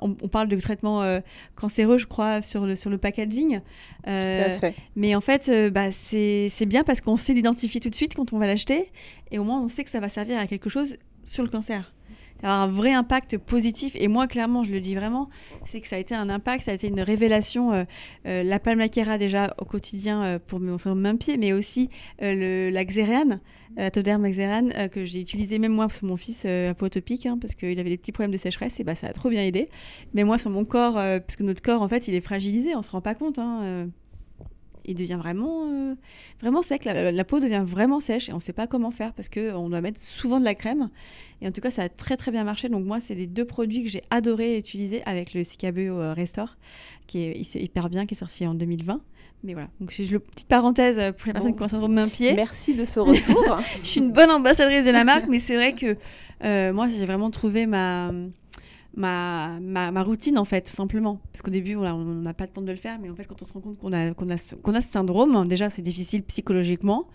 On, 0.00 0.28
parle 0.28 0.48
de 0.48 0.58
traitement 0.58 1.20
cancéreux, 1.56 1.98
je 1.98 2.06
crois, 2.06 2.40
sur 2.40 2.66
le, 2.66 2.76
sur 2.76 2.90
le 2.90 2.98
packaging. 2.98 3.60
tout 4.04 4.10
à 4.10 4.50
fait. 4.50 4.74
Mais 4.96 5.14
en 5.14 5.20
fait, 5.20 5.50
bah, 5.72 5.90
c'est 5.90 6.66
bien 6.66 6.84
parce 6.84 7.00
qu'on 7.00 7.16
sait 7.16 7.34
l'identifier 7.34 7.80
tout 7.80 7.90
de 7.90 7.94
suite 7.94 8.14
quand 8.14 8.32
on 8.32 8.38
va 8.38 8.46
l'acheter. 8.46 8.90
Et 9.30 9.38
au 9.38 9.44
moins, 9.44 9.60
on 9.60 9.68
sait 9.68 9.84
que 9.84 9.90
ça 9.90 10.00
va 10.00 10.08
servir 10.08 10.38
à 10.38 10.46
quelque 10.46 10.70
chose 10.70 10.96
sur 11.24 11.42
le 11.42 11.48
cancer. 11.48 11.92
Un 12.42 12.66
vrai 12.66 12.92
impact 12.92 13.38
positif. 13.38 13.96
Et 13.96 14.08
moi, 14.08 14.26
clairement, 14.26 14.64
je 14.64 14.72
le 14.72 14.80
dis 14.80 14.94
vraiment, 14.94 15.28
c'est 15.64 15.80
que 15.80 15.86
ça 15.86 15.96
a 15.96 15.98
été 15.98 16.14
un 16.14 16.28
impact, 16.28 16.64
ça 16.64 16.70
a 16.70 16.74
été 16.74 16.88
une 16.88 17.00
révélation. 17.00 17.72
Euh, 17.72 17.84
euh, 18.26 18.42
la 18.42 18.58
palmaquera 18.58 19.18
déjà 19.18 19.54
au 19.58 19.64
quotidien 19.64 20.22
euh, 20.22 20.38
pour 20.44 20.60
mon 20.60 20.76
même 20.94 21.18
pied, 21.18 21.36
mais 21.36 21.52
aussi 21.52 21.90
la 22.20 22.84
xéréane, 22.84 23.40
la 23.76 23.90
toderme 23.90 24.28
xéréane, 24.28 24.88
que 24.90 25.04
j'ai 25.04 25.20
utilisé 25.20 25.58
même 25.58 25.72
moi 25.72 25.88
pour 25.88 26.08
mon 26.08 26.16
fils 26.16 26.44
un 26.44 26.74
peu 26.74 26.86
utopique, 26.86 27.26
hein, 27.26 27.38
parce 27.40 27.54
qu'il 27.54 27.78
avait 27.78 27.90
des 27.90 27.96
petits 27.96 28.12
problèmes 28.12 28.32
de 28.32 28.36
sécheresse, 28.36 28.80
et 28.80 28.84
bah, 28.84 28.94
ça 28.94 29.08
a 29.08 29.12
trop 29.12 29.30
bien 29.30 29.42
aidé. 29.42 29.68
Mais 30.14 30.24
moi, 30.24 30.38
sur 30.38 30.50
mon 30.50 30.64
corps, 30.64 30.94
parce 30.94 31.36
que 31.36 31.42
notre 31.42 31.62
corps, 31.62 31.82
en 31.82 31.88
fait, 31.88 32.08
il 32.08 32.14
est 32.14 32.20
fragilisé, 32.20 32.74
on 32.74 32.82
se 32.82 32.90
rend 32.90 33.00
pas 33.00 33.14
compte. 33.14 33.38
Hein, 33.38 33.88
il 34.84 34.94
devient 34.94 35.18
vraiment, 35.18 35.66
euh, 35.70 35.94
vraiment 36.40 36.62
sec. 36.62 36.84
La, 36.84 37.24
peau 37.24 37.40
devient 37.40 37.62
vraiment 37.64 38.00
sèche 38.00 38.28
et 38.28 38.32
on 38.32 38.36
ne 38.36 38.40
sait 38.40 38.52
pas 38.52 38.66
comment 38.66 38.90
faire 38.90 39.12
parce 39.12 39.28
qu'on 39.28 39.68
doit 39.68 39.80
mettre 39.80 40.00
souvent 40.00 40.40
de 40.40 40.44
la 40.44 40.54
crème. 40.54 40.90
Et 41.42 41.48
en 41.48 41.52
tout 41.52 41.60
cas, 41.60 41.70
ça 41.70 41.82
a 41.82 41.88
très 41.88 42.16
très 42.16 42.30
bien 42.30 42.44
marché. 42.44 42.68
Donc 42.68 42.84
moi, 42.84 43.00
c'est 43.00 43.14
les 43.14 43.26
deux 43.26 43.44
produits 43.44 43.82
que 43.84 43.90
j'ai 43.90 44.02
adoré 44.10 44.58
utiliser 44.58 45.02
avec 45.04 45.34
le 45.34 45.44
Cicabeo 45.44 45.98
euh, 45.98 46.12
Restore, 46.12 46.56
qui 47.06 47.22
est, 47.22 47.54
hyper 47.54 47.88
bien, 47.88 48.06
qui 48.06 48.14
est 48.14 48.18
sorti 48.18 48.46
en 48.46 48.54
2020. 48.54 49.00
Mais 49.42 49.54
voilà, 49.54 49.68
donc 49.80 49.90
c'est 49.92 50.04
une 50.04 50.20
petite 50.20 50.48
parenthèse 50.48 50.98
euh, 50.98 51.12
pour 51.12 51.26
les 51.26 51.32
personnes 51.32 51.56
qui 51.56 51.62
ont 51.62 51.84
un 51.84 51.88
main-pied. 51.88 52.34
Merci 52.34 52.74
de 52.74 52.84
ce 52.84 53.00
retour. 53.00 53.58
je 53.82 53.88
suis 53.88 54.00
une 54.00 54.12
bonne 54.12 54.30
ambassadrice 54.30 54.84
de 54.84 54.90
la 54.90 55.04
marque, 55.04 55.28
mais 55.28 55.38
c'est 55.38 55.56
vrai 55.56 55.74
que 55.74 55.96
moi, 56.72 56.88
j'ai 56.88 57.06
vraiment 57.06 57.30
trouvé 57.30 57.66
ma 57.66 58.12
ma, 58.94 59.58
ma, 59.60 60.02
routine, 60.02 60.38
en 60.38 60.44
fait, 60.44 60.62
tout 60.62 60.72
simplement. 60.72 61.20
Parce 61.32 61.42
qu'au 61.42 61.50
début, 61.50 61.76
on 61.76 62.04
n'a 62.04 62.34
pas 62.34 62.44
le 62.44 62.50
temps 62.50 62.62
de 62.62 62.70
le 62.70 62.76
faire, 62.76 62.98
mais 63.00 63.10
en 63.10 63.14
fait, 63.14 63.24
quand 63.24 63.40
on 63.42 63.44
se 63.44 63.52
rend 63.52 63.60
compte 63.60 63.78
qu'on 63.78 63.92
a, 63.92 64.12
qu'on 64.14 64.28
a, 64.30 64.36
ce, 64.36 64.54
a 64.54 64.80
ce 64.80 64.88
syndrome, 64.88 65.46
déjà, 65.46 65.70
c'est 65.70 65.82
difficile 65.82 66.22
psychologiquement, 66.24 67.06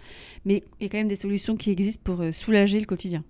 mais 0.46 0.64
il 0.80 0.84
y 0.84 0.86
a 0.86 0.90
quand 0.90 0.98
même 0.98 1.08
des 1.08 1.16
solutions 1.16 1.56
qui 1.56 1.72
existent 1.72 2.02
pour 2.04 2.22
euh, 2.22 2.32
soulager 2.32 2.80
le 2.80 2.86
quotidien. 2.86 3.24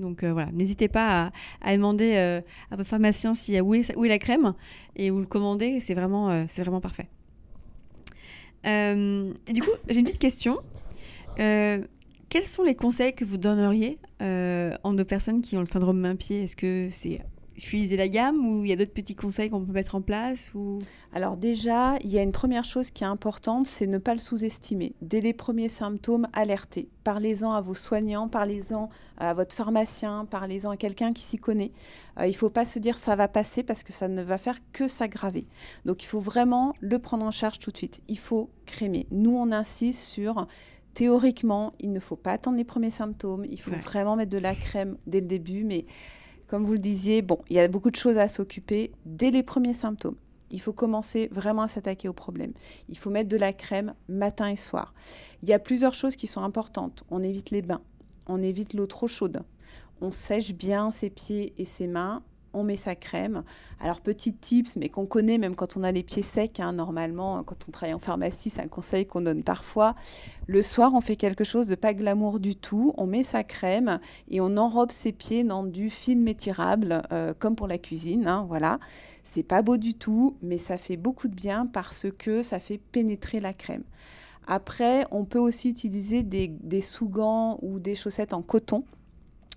Donc 0.00 0.24
euh, 0.24 0.32
voilà, 0.32 0.50
n'hésitez 0.50 0.88
pas 0.88 1.30
à, 1.60 1.76
demander 1.76 2.14
euh, 2.16 2.40
à 2.72 2.76
votre 2.76 2.88
pharmacien 2.88 3.32
si, 3.32 3.60
où, 3.60 3.74
est, 3.74 3.96
où 3.96 4.04
est 4.04 4.08
la 4.08 4.18
crème 4.18 4.54
et 4.96 5.12
où 5.12 5.20
le 5.20 5.26
commander, 5.26 5.78
c'est 5.78 5.94
vraiment, 5.94 6.46
vraiment 6.46 6.80
parfait. 6.80 7.08
et 8.64 9.52
du 9.52 9.62
coup, 9.62 9.70
j'ai 9.88 10.00
une 10.00 10.04
petite 10.04 10.18
question. 10.18 10.58
quels 11.36 12.46
sont 12.46 12.64
les 12.64 12.74
conseils 12.74 13.14
que 13.14 13.24
vous 13.24 13.36
donneriez 13.36 13.98
en 14.20 14.94
deux 14.94 15.04
personnes 15.04 15.42
qui 15.42 15.56
ont 15.56 15.60
le 15.60 15.66
syndrome 15.66 16.00
main-pied? 16.00 16.42
Est-ce 16.42 16.56
que 16.56 16.88
c'est 16.90 17.20
utiliser 17.56 17.96
la 17.96 18.08
gamme 18.08 18.46
ou 18.46 18.64
il 18.64 18.70
y 18.70 18.72
a 18.72 18.76
d'autres 18.76 18.92
petits 18.92 19.14
conseils 19.14 19.50
qu'on 19.50 19.64
peut 19.64 19.72
mettre 19.72 19.94
en 19.94 20.02
place 20.02 20.52
ou... 20.54 20.80
Alors 21.12 21.36
déjà, 21.36 21.96
il 22.02 22.10
y 22.10 22.18
a 22.18 22.22
une 22.22 22.32
première 22.32 22.64
chose 22.64 22.90
qui 22.90 23.04
est 23.04 23.06
importante, 23.06 23.66
c'est 23.66 23.86
ne 23.86 23.98
pas 23.98 24.14
le 24.14 24.20
sous-estimer. 24.20 24.94
Dès 25.00 25.20
les 25.20 25.32
premiers 25.32 25.68
symptômes, 25.68 26.26
alertez. 26.32 26.88
Parlez-en 27.04 27.52
à 27.52 27.60
vos 27.60 27.74
soignants, 27.74 28.28
parlez-en 28.28 28.88
à 29.18 29.32
votre 29.32 29.54
pharmacien, 29.54 30.26
parlez-en 30.28 30.70
à 30.70 30.76
quelqu'un 30.76 31.12
qui 31.12 31.22
s'y 31.22 31.38
connaît. 31.38 31.70
Euh, 32.18 32.26
il 32.26 32.30
ne 32.30 32.36
faut 32.36 32.50
pas 32.50 32.64
se 32.64 32.78
dire 32.78 32.98
ça 32.98 33.14
va 33.14 33.28
passer 33.28 33.62
parce 33.62 33.84
que 33.84 33.92
ça 33.92 34.08
ne 34.08 34.22
va 34.22 34.38
faire 34.38 34.58
que 34.72 34.88
s'aggraver. 34.88 35.46
Donc 35.84 36.02
il 36.02 36.06
faut 36.06 36.20
vraiment 36.20 36.74
le 36.80 36.98
prendre 36.98 37.24
en 37.24 37.30
charge 37.30 37.60
tout 37.60 37.70
de 37.70 37.76
suite. 37.76 38.00
Il 38.08 38.18
faut 38.18 38.50
crémer. 38.66 39.06
Nous, 39.12 39.36
on 39.36 39.52
insiste 39.52 40.00
sur 40.00 40.48
théoriquement, 40.94 41.72
il 41.80 41.92
ne 41.92 42.00
faut 42.00 42.16
pas 42.16 42.32
attendre 42.32 42.56
les 42.56 42.64
premiers 42.64 42.90
symptômes. 42.90 43.44
Il 43.44 43.60
faut 43.60 43.72
vraiment 43.72 44.16
mettre 44.16 44.30
de 44.30 44.38
la 44.38 44.54
crème 44.54 44.96
dès 45.06 45.20
le 45.20 45.26
début, 45.26 45.64
mais 45.64 45.86
comme 46.46 46.64
vous 46.64 46.74
le 46.74 46.78
disiez, 46.78 47.22
bon, 47.22 47.38
il 47.48 47.56
y 47.56 47.60
a 47.60 47.68
beaucoup 47.68 47.90
de 47.90 47.96
choses 47.96 48.18
à 48.18 48.28
s'occuper 48.28 48.92
dès 49.06 49.30
les 49.30 49.42
premiers 49.42 49.72
symptômes. 49.72 50.16
Il 50.50 50.60
faut 50.60 50.72
commencer 50.72 51.28
vraiment 51.32 51.62
à 51.62 51.68
s'attaquer 51.68 52.08
au 52.08 52.12
problème. 52.12 52.52
Il 52.88 52.98
faut 52.98 53.10
mettre 53.10 53.28
de 53.28 53.36
la 53.36 53.52
crème 53.52 53.94
matin 54.08 54.48
et 54.50 54.56
soir. 54.56 54.94
Il 55.42 55.48
y 55.48 55.52
a 55.52 55.58
plusieurs 55.58 55.94
choses 55.94 56.16
qui 56.16 56.26
sont 56.26 56.42
importantes. 56.42 57.04
On 57.10 57.22
évite 57.22 57.50
les 57.50 57.62
bains, 57.62 57.82
on 58.26 58.42
évite 58.42 58.74
l'eau 58.74 58.86
trop 58.86 59.08
chaude, 59.08 59.42
on 60.00 60.10
sèche 60.10 60.54
bien 60.54 60.90
ses 60.90 61.10
pieds 61.10 61.54
et 61.58 61.64
ses 61.64 61.86
mains 61.86 62.22
on 62.54 62.64
met 62.64 62.76
sa 62.76 62.94
crème. 62.94 63.42
Alors, 63.80 64.00
petit 64.00 64.32
tips, 64.32 64.76
mais 64.76 64.88
qu'on 64.88 65.06
connaît 65.06 65.38
même 65.38 65.54
quand 65.54 65.76
on 65.76 65.84
a 65.84 65.92
les 65.92 66.02
pieds 66.02 66.22
secs, 66.22 66.60
hein, 66.60 66.72
normalement, 66.72 67.42
quand 67.42 67.66
on 67.68 67.70
travaille 67.70 67.94
en 67.94 67.98
pharmacie, 67.98 68.50
c'est 68.50 68.62
un 68.62 68.68
conseil 68.68 69.06
qu'on 69.06 69.20
donne 69.20 69.42
parfois. 69.42 69.94
Le 70.46 70.62
soir, 70.62 70.92
on 70.94 71.00
fait 71.00 71.16
quelque 71.16 71.44
chose 71.44 71.66
de 71.66 71.74
pas 71.74 71.94
glamour 71.94 72.40
du 72.40 72.56
tout. 72.56 72.94
On 72.96 73.06
met 73.06 73.22
sa 73.22 73.44
crème 73.44 73.98
et 74.28 74.40
on 74.40 74.56
enrobe 74.56 74.90
ses 74.90 75.12
pieds 75.12 75.44
dans 75.44 75.64
du 75.64 75.90
film 75.90 76.28
étirable, 76.28 77.02
euh, 77.12 77.34
comme 77.38 77.56
pour 77.56 77.66
la 77.66 77.78
cuisine. 77.78 78.26
Hein, 78.26 78.46
voilà. 78.48 78.78
C'est 79.22 79.42
pas 79.42 79.62
beau 79.62 79.76
du 79.76 79.94
tout, 79.94 80.36
mais 80.42 80.58
ça 80.58 80.76
fait 80.76 80.96
beaucoup 80.96 81.28
de 81.28 81.34
bien 81.34 81.66
parce 81.66 82.06
que 82.16 82.42
ça 82.42 82.60
fait 82.60 82.78
pénétrer 82.78 83.40
la 83.40 83.52
crème. 83.52 83.84
Après, 84.46 85.06
on 85.10 85.24
peut 85.24 85.38
aussi 85.38 85.70
utiliser 85.70 86.22
des, 86.22 86.48
des 86.48 86.82
sous-gants 86.82 87.58
ou 87.62 87.78
des 87.78 87.94
chaussettes 87.94 88.34
en 88.34 88.42
coton 88.42 88.84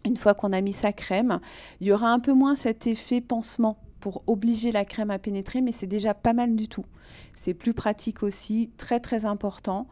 une 0.05 0.17
fois 0.17 0.33
qu'on 0.33 0.53
a 0.53 0.61
mis 0.61 0.73
sa 0.73 0.93
crème, 0.93 1.39
il 1.81 1.87
y 1.87 1.91
aura 1.91 2.09
un 2.09 2.19
peu 2.19 2.33
moins 2.33 2.55
cet 2.55 2.87
effet 2.87 3.21
pansement 3.21 3.77
pour 3.99 4.23
obliger 4.27 4.71
la 4.71 4.85
crème 4.85 5.11
à 5.11 5.19
pénétrer, 5.19 5.61
mais 5.61 5.71
c'est 5.71 5.87
déjà 5.87 6.13
pas 6.13 6.33
mal 6.33 6.55
du 6.55 6.67
tout. 6.67 6.85
C'est 7.33 7.53
plus 7.53 7.73
pratique 7.73 8.23
aussi, 8.23 8.71
très 8.77 8.99
très 8.99 9.25
important. 9.25 9.87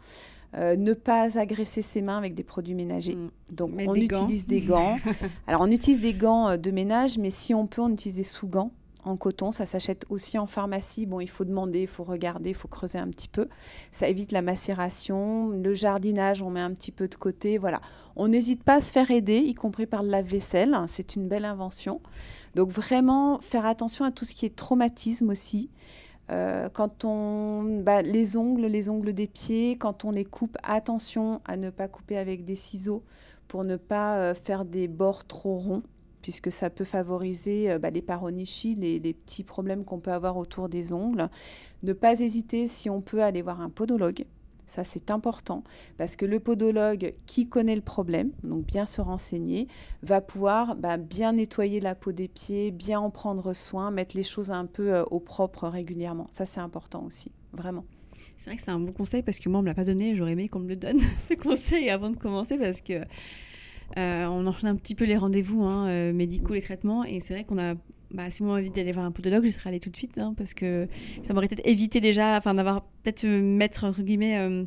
Euh, 0.56 0.78
ne 0.78 0.94
pas 0.94 1.38
agresser 1.38 1.82
ses 1.82 2.02
mains 2.02 2.18
avec 2.18 2.34
des 2.34 2.44
produits 2.44 2.76
ménagers. 2.76 3.16
Mm. 3.16 3.30
Donc 3.52 3.72
on 3.88 3.96
utilise 3.96 4.46
des 4.46 4.62
gants. 4.62 4.98
Alors 5.48 5.62
on 5.62 5.72
utilise 5.72 6.00
des 6.00 6.14
gants 6.14 6.50
euh, 6.50 6.58
de 6.58 6.72
ménage, 6.72 7.18
mais 7.18 7.30
si 7.30 7.54
on 7.54 7.68
peut, 7.68 7.82
on 7.82 7.90
utilise 7.90 8.16
des 8.16 8.24
sous-gants 8.24 8.72
en 9.06 9.16
coton. 9.18 9.52
Ça 9.52 9.66
s'achète 9.66 10.06
aussi 10.10 10.38
en 10.38 10.48
pharmacie. 10.48 11.06
Bon, 11.06 11.20
il 11.20 11.30
faut 11.30 11.46
demander, 11.46 11.82
il 11.82 11.88
faut 11.88 12.04
regarder, 12.04 12.50
il 12.50 12.56
faut 12.56 12.68
creuser 12.68 12.98
un 12.98 13.08
petit 13.08 13.28
peu. 13.28 13.48
Ça 13.92 14.08
évite 14.08 14.32
la 14.32 14.42
macération. 14.42 15.50
Le 15.50 15.74
jardinage, 15.74 16.42
on 16.42 16.50
met 16.50 16.62
un 16.62 16.74
petit 16.74 16.92
peu 16.92 17.08
de 17.08 17.16
côté. 17.16 17.58
Voilà. 17.58 17.82
On 18.16 18.28
n'hésite 18.28 18.64
pas 18.64 18.76
à 18.76 18.82
se 18.82 18.92
faire 18.92 19.12
aider, 19.12 19.38
y 19.38 19.54
compris 19.54 19.86
par 19.86 20.04
le 20.04 20.10
lave-vaisselle. 20.10 20.76
C'est 20.88 21.16
une 21.16 21.28
belle 21.28 21.46
invention. 21.46 22.02
Donc 22.56 22.70
vraiment 22.70 23.40
faire 23.42 23.66
attention 23.66 24.06
à 24.06 24.12
tout 24.12 24.26
ce 24.26 24.34
qui 24.34 24.46
est 24.46 24.56
traumatisme 24.56 25.30
aussi. 25.30 25.70
Euh, 26.32 26.70
quand 26.70 27.06
on 27.06 27.82
bah, 27.84 28.02
les 28.02 28.36
ongles, 28.36 28.66
les 28.66 28.90
ongles 28.90 29.14
des 29.14 29.28
pieds, 29.28 29.78
quand 29.78 30.06
on 30.06 30.12
les 30.12 30.26
coupe, 30.26 30.58
attention 30.64 31.42
à 31.46 31.56
ne 31.56 31.70
pas 31.70 31.88
couper 31.88 32.18
avec 32.18 32.44
des 32.44 32.56
ciseaux 32.56 33.04
pour 33.48 33.64
ne 33.64 33.76
pas 33.76 34.18
euh, 34.18 34.34
faire 34.34 34.66
des 34.66 34.88
bords 34.88 35.26
trop 35.26 35.58
ronds 35.58 35.84
puisque 36.26 36.52
ça 36.52 36.72
peut 36.72 36.86
favoriser 36.86 37.72
euh, 37.72 37.78
bah, 37.78 37.92
les 37.92 38.02
paronychies, 38.02 38.74
les, 38.74 39.14
petits 39.14 39.44
problèmes 39.44 39.86
qu'on 39.86 40.00
peut 40.00 40.12
avoir 40.12 40.38
autour 40.38 40.70
des 40.70 40.92
ongles. 40.92 41.30
Ne 41.84 41.94
pas 41.94 42.20
hésiter, 42.20 42.66
si 42.66 42.90
on 42.90 43.00
peut, 43.00 43.22
aller 43.22 43.44
voir 43.44 43.62
un 43.62 43.70
podologue. 43.70 44.26
Ça, 44.66 44.84
c'est 44.84 45.12
important 45.12 45.64
parce 46.00 46.16
que 46.16 46.26
le 46.26 46.40
podologue 46.40 47.14
qui 47.28 47.48
connaît 47.48 47.76
le 47.76 47.84
problème, 47.84 48.32
donc 48.44 48.66
bien 48.66 48.88
se 48.88 49.02
renseigner, 49.02 49.68
va 50.02 50.20
pouvoir 50.20 50.76
bah, 50.76 50.98
bien 50.98 51.34
nettoyer 51.34 51.80
la 51.80 51.94
peau 51.94 52.12
des 52.12 52.28
pieds, 52.28 52.72
bien 52.72 53.00
en 53.00 53.12
prendre 53.12 53.54
soin, 53.54 53.92
mettre 53.92 54.18
les 54.18 54.24
choses 54.24 54.50
un 54.50 54.66
peu 54.66 54.96
euh, 54.96 55.04
au 55.12 55.20
propre 55.20 55.68
régulièrement. 55.68 56.26
Ça, 56.32 56.48
c'est 56.48 56.60
important 56.60 57.04
aussi, 57.06 57.32
vraiment. 57.54 57.86
C'est 58.40 58.50
vrai 58.50 58.58
que 58.58 58.64
c'est 58.64 58.72
un 58.72 58.80
bon 58.80 58.94
conseil 58.94 59.22
parce 59.22 59.38
que 59.38 59.48
moi, 59.48 59.60
on 59.60 59.62
ne 59.62 59.66
me 59.66 59.70
l'a 59.70 59.76
pas 59.76 59.84
donné. 59.84 60.16
J'aurais 60.16 60.32
aimé 60.32 60.50
qu'on 60.50 60.58
me 60.58 60.70
le 60.70 60.76
donne, 60.76 61.02
ce 61.30 61.36
conseil, 61.36 61.92
avant 61.92 62.10
de 62.10 62.18
commencer 62.18 62.58
parce 62.58 62.82
que 62.82 63.04
euh, 63.98 64.26
on 64.26 64.46
enchaîne 64.48 64.70
un 64.70 64.76
petit 64.76 64.96
peu 64.96 65.06
les 65.06 65.18
rendez-vous 65.18 65.64
hein, 65.64 65.88
euh, 65.88 66.14
médicaux, 66.14 66.54
les 66.54 66.62
traitements, 66.62 67.04
et 67.04 67.20
c'est 67.20 67.34
vrai 67.34 67.44
qu'on 67.44 67.58
a. 67.58 67.76
Bah, 68.12 68.30
si 68.32 68.44
moi 68.44 68.54
envie 68.54 68.70
d'aller 68.70 68.92
voir 68.92 69.06
un 69.06 69.12
podologue, 69.12 69.46
je 69.46 69.50
serais 69.50 69.70
allée 69.70 69.80
tout 69.80 69.90
de 69.90 69.96
suite, 69.96 70.18
hein, 70.20 70.34
parce 70.38 70.54
que 70.54 70.88
ça 71.28 71.34
m'aurait 71.34 71.48
peut-être 71.48 71.68
évité 71.68 72.00
déjà, 72.00 72.38
enfin 72.38 72.54
d'avoir 72.54 72.84
peut-être 73.04 73.26
euh, 73.26 73.42
mettre 73.42 73.84
entre 73.84 74.04
guillemets 74.04 74.66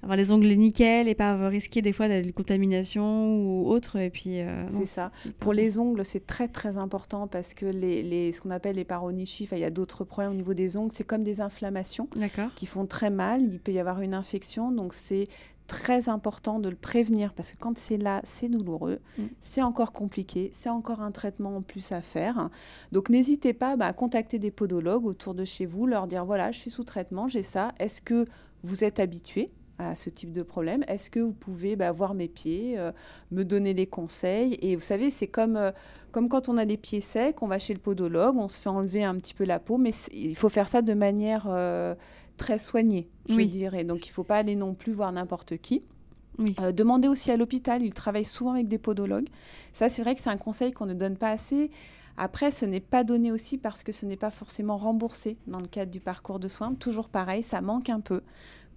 avoir 0.00 0.16
les 0.16 0.30
ongles 0.30 0.46
nickel 0.46 1.08
et 1.08 1.16
pas 1.16 1.48
risquer 1.48 1.82
des 1.82 1.92
fois 1.92 2.06
la 2.06 2.22
contamination 2.30 3.36
ou 3.36 3.68
autre. 3.68 3.96
Et 3.96 4.10
puis 4.10 4.38
c'est 4.68 4.86
ça. 4.86 5.10
Pour 5.40 5.52
les 5.52 5.76
ongles, 5.76 6.04
c'est 6.04 6.24
très 6.24 6.46
très 6.46 6.78
important 6.78 7.26
parce 7.26 7.52
que 7.52 7.66
les, 7.66 8.30
ce 8.30 8.40
qu'on 8.40 8.50
appelle 8.50 8.76
les 8.76 8.84
paronychies, 8.84 9.48
il 9.50 9.58
y 9.58 9.64
a 9.64 9.70
d'autres 9.70 10.04
problèmes 10.04 10.30
au 10.30 10.36
niveau 10.36 10.54
des 10.54 10.76
ongles. 10.76 10.92
C'est 10.92 11.04
comme 11.04 11.24
des 11.24 11.40
inflammations 11.40 12.08
qui 12.54 12.66
font 12.66 12.86
très 12.86 13.10
mal. 13.10 13.42
Il 13.42 13.58
peut 13.58 13.72
y 13.72 13.80
avoir 13.80 14.00
une 14.00 14.14
infection, 14.14 14.70
donc 14.70 14.94
c'est 14.94 15.24
très 15.68 16.08
important 16.08 16.58
de 16.58 16.68
le 16.68 16.74
prévenir 16.74 17.32
parce 17.34 17.52
que 17.52 17.58
quand 17.58 17.78
c'est 17.78 17.98
là, 17.98 18.20
c'est 18.24 18.48
douloureux, 18.48 18.98
mm. 19.18 19.24
c'est 19.40 19.62
encore 19.62 19.92
compliqué, 19.92 20.50
c'est 20.52 20.70
encore 20.70 21.00
un 21.00 21.12
traitement 21.12 21.56
en 21.56 21.62
plus 21.62 21.92
à 21.92 22.02
faire. 22.02 22.50
Donc 22.90 23.10
n'hésitez 23.10 23.52
pas 23.52 23.76
bah, 23.76 23.86
à 23.86 23.92
contacter 23.92 24.40
des 24.40 24.50
podologues 24.50 25.06
autour 25.06 25.34
de 25.34 25.44
chez 25.44 25.66
vous, 25.66 25.86
leur 25.86 26.08
dire 26.08 26.24
voilà, 26.24 26.50
je 26.50 26.58
suis 26.58 26.70
sous 26.70 26.84
traitement, 26.84 27.28
j'ai 27.28 27.44
ça. 27.44 27.72
Est-ce 27.78 28.02
que 28.02 28.24
vous 28.64 28.82
êtes 28.82 28.98
habitué 28.98 29.52
à 29.78 29.94
ce 29.94 30.10
type 30.10 30.32
de 30.32 30.42
problème? 30.42 30.84
Est-ce 30.88 31.10
que 31.10 31.20
vous 31.20 31.34
pouvez 31.34 31.76
bah, 31.76 31.92
voir 31.92 32.14
mes 32.14 32.28
pieds, 32.28 32.78
euh, 32.78 32.90
me 33.30 33.44
donner 33.44 33.74
les 33.74 33.86
conseils? 33.86 34.58
Et 34.62 34.74
vous 34.74 34.82
savez, 34.82 35.10
c'est 35.10 35.28
comme, 35.28 35.56
euh, 35.56 35.70
comme 36.12 36.28
quand 36.28 36.48
on 36.48 36.56
a 36.56 36.64
des 36.64 36.78
pieds 36.78 37.00
secs, 37.00 37.42
on 37.42 37.46
va 37.46 37.58
chez 37.58 37.74
le 37.74 37.80
podologue, 37.80 38.36
on 38.36 38.48
se 38.48 38.58
fait 38.58 38.70
enlever 38.70 39.04
un 39.04 39.14
petit 39.16 39.34
peu 39.34 39.44
la 39.44 39.58
peau, 39.58 39.76
mais 39.76 39.90
il 40.12 40.34
faut 40.34 40.48
faire 40.48 40.68
ça 40.68 40.82
de 40.82 40.94
manière 40.94 41.46
euh, 41.48 41.94
très 42.38 42.58
soigné, 42.58 43.10
je 43.28 43.40
dirais. 43.42 43.84
Donc 43.84 44.06
il 44.06 44.10
ne 44.10 44.14
faut 44.14 44.24
pas 44.24 44.36
aller 44.36 44.56
non 44.56 44.72
plus 44.72 44.92
voir 44.92 45.12
n'importe 45.12 45.58
qui. 45.58 45.82
Euh, 46.60 46.72
demandez 46.72 47.08
aussi 47.08 47.30
à 47.30 47.36
l'hôpital, 47.36 47.82
ils 47.82 47.92
travaillent 47.92 48.24
souvent 48.24 48.52
avec 48.52 48.68
des 48.68 48.78
podologues. 48.78 49.28
Ça, 49.72 49.88
c'est 49.88 50.02
vrai 50.02 50.14
que 50.14 50.20
c'est 50.20 50.30
un 50.30 50.36
conseil 50.36 50.72
qu'on 50.72 50.86
ne 50.86 50.94
donne 50.94 51.16
pas 51.16 51.30
assez. 51.30 51.70
Après, 52.16 52.50
ce 52.50 52.64
n'est 52.64 52.80
pas 52.80 53.04
donné 53.04 53.32
aussi 53.32 53.58
parce 53.58 53.82
que 53.82 53.92
ce 53.92 54.06
n'est 54.06 54.16
pas 54.16 54.30
forcément 54.30 54.76
remboursé 54.76 55.36
dans 55.46 55.60
le 55.60 55.68
cadre 55.68 55.90
du 55.90 56.00
parcours 56.00 56.38
de 56.38 56.48
soins. 56.48 56.74
Toujours 56.74 57.08
pareil, 57.08 57.42
ça 57.42 57.60
manque 57.60 57.88
un 57.90 58.00
peu. 58.00 58.22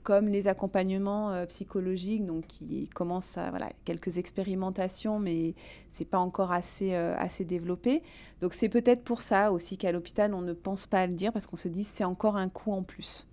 comme 0.04 0.28
les 0.30 0.47
accompagnements 0.47 1.32
euh, 1.32 1.45
psychologiques, 1.45 2.26
donc 2.26 2.47
qui 2.47 2.89
commencent 2.89 3.38
à 3.38 3.52
voilà 3.52 3.69
quelques 3.86 4.17
expérimentations, 4.17 5.19
mais 5.19 5.54
c'est 5.89 6.06
pas 6.06 6.17
encore 6.17 6.52
assez 6.52 6.95
euh, 6.95 7.15
assez 7.17 7.45
développé. 7.45 8.02
Donc 8.41 8.54
c'est 8.54 8.69
peut-être 8.69 9.04
pour 9.04 9.21
ça 9.21 9.52
aussi 9.52 9.78
qu'à 9.78 9.91
l'hôpital 9.91 10.34
on 10.34 10.41
ne 10.41 10.54
pense 10.54 10.88
pas 10.88 11.02
à 11.02 11.08
le 11.08 11.13
dire 11.13 11.32
parce 11.32 11.45
qu'on 11.45 11.56
se 11.56 11.67
dit 11.67 11.84
c'est 11.84 12.04
encore 12.04 12.36
un 12.36 12.50
coût 12.50 12.71
en 12.74 12.84
plus. 12.84 13.28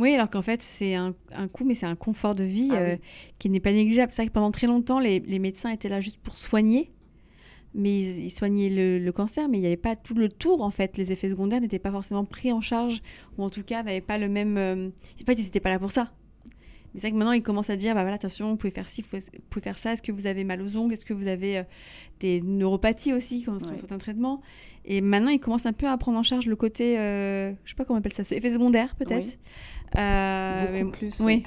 Oui, 0.00 0.14
alors 0.14 0.30
qu'en 0.30 0.42
fait, 0.42 0.62
c'est 0.62 0.94
un, 0.94 1.14
un, 1.30 1.46
coût, 1.46 1.64
mais 1.64 1.74
c'est 1.74 1.86
un 1.86 1.94
confort 1.94 2.34
de 2.34 2.44
vie 2.44 2.70
ah 2.72 2.96
qui 3.38 3.50
n'est 3.50 3.60
pas 3.60 3.72
négligeable. 3.72 4.10
C'est 4.10 4.22
vrai 4.22 4.28
que 4.28 4.32
pendant 4.32 4.50
très 4.50 4.66
longtemps, 4.66 4.98
les, 4.98 5.20
les, 5.20 5.38
médecins 5.38 5.70
étaient 5.70 5.90
là 5.90 6.00
juste 6.00 6.18
pour 6.18 6.38
soigner, 6.38 6.90
mais 7.74 8.00
ils, 8.00 8.30
soignaient 8.30 8.70
le, 8.70 9.10
cancer, 9.12 9.48
mais 9.48 9.58
il 9.58 9.60
n'y 9.60 9.66
avait 9.66 9.76
pas 9.76 9.96
tout 9.96 10.14
le 10.14 10.28
tour 10.28 10.62
en 10.62 10.70
fait. 10.70 10.96
Les 10.96 11.12
effets 11.12 11.28
secondaires 11.28 11.60
n'étaient 11.60 11.78
pas 11.78 11.92
forcément 11.92 12.24
pris 12.24 12.50
en 12.50 12.62
charge, 12.62 13.02
ou 13.36 13.44
en 13.44 13.50
tout 13.50 13.62
cas 13.62 13.82
n'avaient 13.82 14.00
pas 14.00 14.16
le 14.18 14.28
même. 14.28 14.56
Euh, 14.56 14.88
en 14.88 15.24
fait, 15.24 15.34
ils 15.34 15.44
n'étaient 15.44 15.60
pas 15.60 15.70
là 15.70 15.78
pour 15.78 15.92
ça. 15.92 16.10
Mais 16.92 16.98
c'est 16.98 17.06
vrai 17.06 17.12
que 17.12 17.18
maintenant, 17.18 17.32
ils 17.32 17.42
commencent 17.42 17.70
à 17.70 17.76
dire 17.76 17.94
bah 17.94 18.02
voilà, 18.02 18.16
attention, 18.16 18.50
vous 18.50 18.56
pouvez 18.56 18.72
faire 18.72 18.88
ci, 18.88 19.02
vous 19.02 19.18
pouvez 19.48 19.62
faire 19.62 19.78
ça. 19.78 19.92
Est-ce 19.92 20.02
que 20.02 20.10
vous 20.10 20.26
avez 20.26 20.42
mal 20.42 20.60
aux 20.60 20.76
ongles? 20.76 20.94
Est-ce 20.94 21.04
que 21.04 21.14
vous 21.14 21.28
avez 21.28 21.58
euh, 21.58 21.62
des 22.18 22.40
neuropathies 22.40 23.12
aussi 23.12 23.42
quand 23.42 23.62
sur 23.62 23.78
certains 23.78 23.98
traitements? 23.98 24.40
Et 24.84 25.00
maintenant, 25.00 25.30
ils 25.30 25.38
commencent 25.38 25.66
un 25.66 25.72
peu 25.72 25.86
à 25.86 25.96
prendre 25.98 26.18
en 26.18 26.22
charge 26.22 26.46
le 26.46 26.56
côté, 26.56 26.98
euh, 26.98 27.52
je 27.64 27.70
sais 27.70 27.76
pas 27.76 27.84
comment 27.84 27.98
on 27.98 28.00
appelle 28.00 28.12
ça, 28.12 28.34
effet 28.34 28.50
secondaire 28.50 28.96
peut-être. 28.96 29.38
Beaucoup 29.92 30.90
plus. 30.90 31.20
oui. 31.20 31.44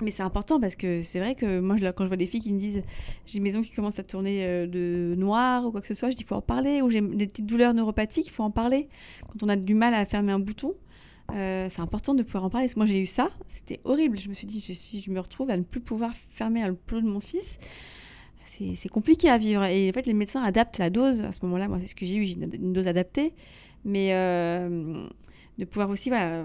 Mais 0.00 0.10
c'est 0.10 0.22
important 0.22 0.58
parce 0.58 0.74
que 0.74 1.02
c'est 1.02 1.20
vrai 1.20 1.34
que 1.36 1.60
moi, 1.60 1.76
je, 1.76 1.86
quand 1.86 2.04
je 2.04 2.08
vois 2.08 2.16
des 2.16 2.26
filles 2.26 2.40
qui 2.40 2.52
me 2.52 2.58
disent 2.58 2.82
j'ai 3.26 3.38
une 3.38 3.44
maison 3.44 3.62
qui 3.62 3.70
commence 3.70 3.98
à 3.98 4.02
tourner 4.02 4.44
euh, 4.44 4.66
de 4.66 5.14
noir 5.16 5.64
ou 5.64 5.70
quoi 5.70 5.80
que 5.80 5.86
ce 5.86 5.94
soit, 5.94 6.10
je 6.10 6.16
dis 6.16 6.22
il 6.22 6.26
faut 6.26 6.34
en 6.34 6.40
parler. 6.40 6.82
Ou 6.82 6.90
j'ai 6.90 7.00
des 7.00 7.26
petites 7.26 7.46
douleurs 7.46 7.74
neuropathiques, 7.74 8.26
il 8.26 8.32
faut 8.32 8.42
en 8.42 8.50
parler. 8.50 8.88
Quand 9.28 9.42
on 9.42 9.48
a 9.48 9.56
du 9.56 9.74
mal 9.74 9.94
à 9.94 10.04
fermer 10.04 10.32
un 10.32 10.40
bouton, 10.40 10.74
euh, 11.32 11.68
c'est 11.70 11.80
important 11.80 12.14
de 12.14 12.24
pouvoir 12.24 12.44
en 12.44 12.50
parler. 12.50 12.66
Parce 12.66 12.74
que 12.74 12.80
moi, 12.80 12.86
j'ai 12.86 13.00
eu 13.00 13.06
ça, 13.06 13.30
c'était 13.54 13.80
horrible. 13.84 14.18
Je 14.18 14.28
me 14.28 14.34
suis 14.34 14.48
dit 14.48 14.58
je, 14.58 14.72
suis, 14.72 15.00
je 15.00 15.10
me 15.12 15.20
retrouve 15.20 15.50
à 15.50 15.56
ne 15.56 15.62
plus 15.62 15.80
pouvoir 15.80 16.12
fermer 16.30 16.66
le 16.66 16.74
plot 16.74 17.00
de 17.00 17.06
mon 17.06 17.20
fils. 17.20 17.58
C'est 18.44 18.88
compliqué 18.88 19.28
à 19.28 19.38
vivre. 19.38 19.64
Et 19.64 19.90
en 19.90 19.92
fait, 19.92 20.06
les 20.06 20.14
médecins 20.14 20.42
adaptent 20.42 20.78
la 20.78 20.90
dose. 20.90 21.22
À 21.22 21.32
ce 21.32 21.38
moment-là, 21.42 21.68
moi, 21.68 21.78
c'est 21.80 21.88
ce 21.88 21.94
que 21.94 22.06
j'ai 22.06 22.16
eu, 22.16 22.24
j'ai 22.24 22.34
une, 22.34 22.72
dose 22.72 22.86
adaptée. 22.86 23.32
Mais 23.84 24.12
euh, 24.12 25.06
de 25.58 25.64
pouvoir 25.64 25.90
aussi 25.90 26.08
voilà, 26.08 26.42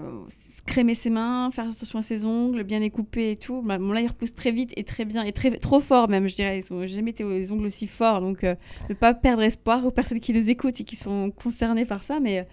crémer 0.66 0.94
ses 0.94 1.10
mains, 1.10 1.50
faire 1.50 1.68
attention 1.68 1.98
à 1.98 2.02
ses 2.02 2.24
ongles, 2.24 2.62
bien 2.62 2.78
les 2.78 2.90
couper 2.90 3.32
et 3.32 3.36
tout. 3.36 3.62
Bah, 3.62 3.78
bon, 3.78 3.92
là, 3.92 4.00
il 4.00 4.06
repousse 4.06 4.34
très 4.34 4.52
vite 4.52 4.72
et 4.76 4.84
très 4.84 5.04
bien, 5.04 5.24
et 5.24 5.32
très, 5.32 5.50
trop 5.58 5.80
fort 5.80 6.08
même, 6.08 6.28
je 6.28 6.34
dirais. 6.36 6.60
Ils 6.60 6.72
n'ont 6.72 6.86
jamais 6.86 7.10
été 7.10 7.24
les 7.24 7.50
ongles 7.50 7.66
aussi 7.66 7.86
forts, 7.86 8.20
donc 8.20 8.44
euh, 8.44 8.54
ne 8.88 8.94
pas 8.94 9.14
perdre 9.14 9.42
espoir 9.42 9.84
aux 9.84 9.90
personnes 9.90 10.20
qui 10.20 10.32
nous 10.32 10.50
écoutent 10.50 10.80
et 10.80 10.84
qui 10.84 10.96
sont 10.96 11.30
concernées 11.30 11.84
par 11.84 12.04
ça. 12.04 12.20
Mais 12.20 12.40
euh, 12.40 12.44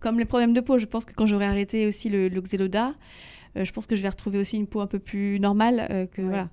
comme 0.00 0.18
les 0.18 0.24
problèmes 0.24 0.52
de 0.52 0.60
peau, 0.60 0.78
je 0.78 0.86
pense 0.86 1.04
que 1.04 1.12
quand 1.12 1.26
j'aurai 1.26 1.46
arrêté 1.46 1.86
aussi 1.86 2.08
le, 2.08 2.28
le 2.28 2.40
Xeloda, 2.40 2.94
euh, 3.56 3.64
je 3.64 3.72
pense 3.72 3.86
que 3.86 3.96
je 3.96 4.02
vais 4.02 4.08
retrouver 4.08 4.38
aussi 4.38 4.56
une 4.56 4.66
peau 4.66 4.80
un 4.80 4.86
peu 4.86 4.98
plus 4.98 5.40
normale. 5.40 6.08
que, 6.12 6.22
voilà. 6.22 6.48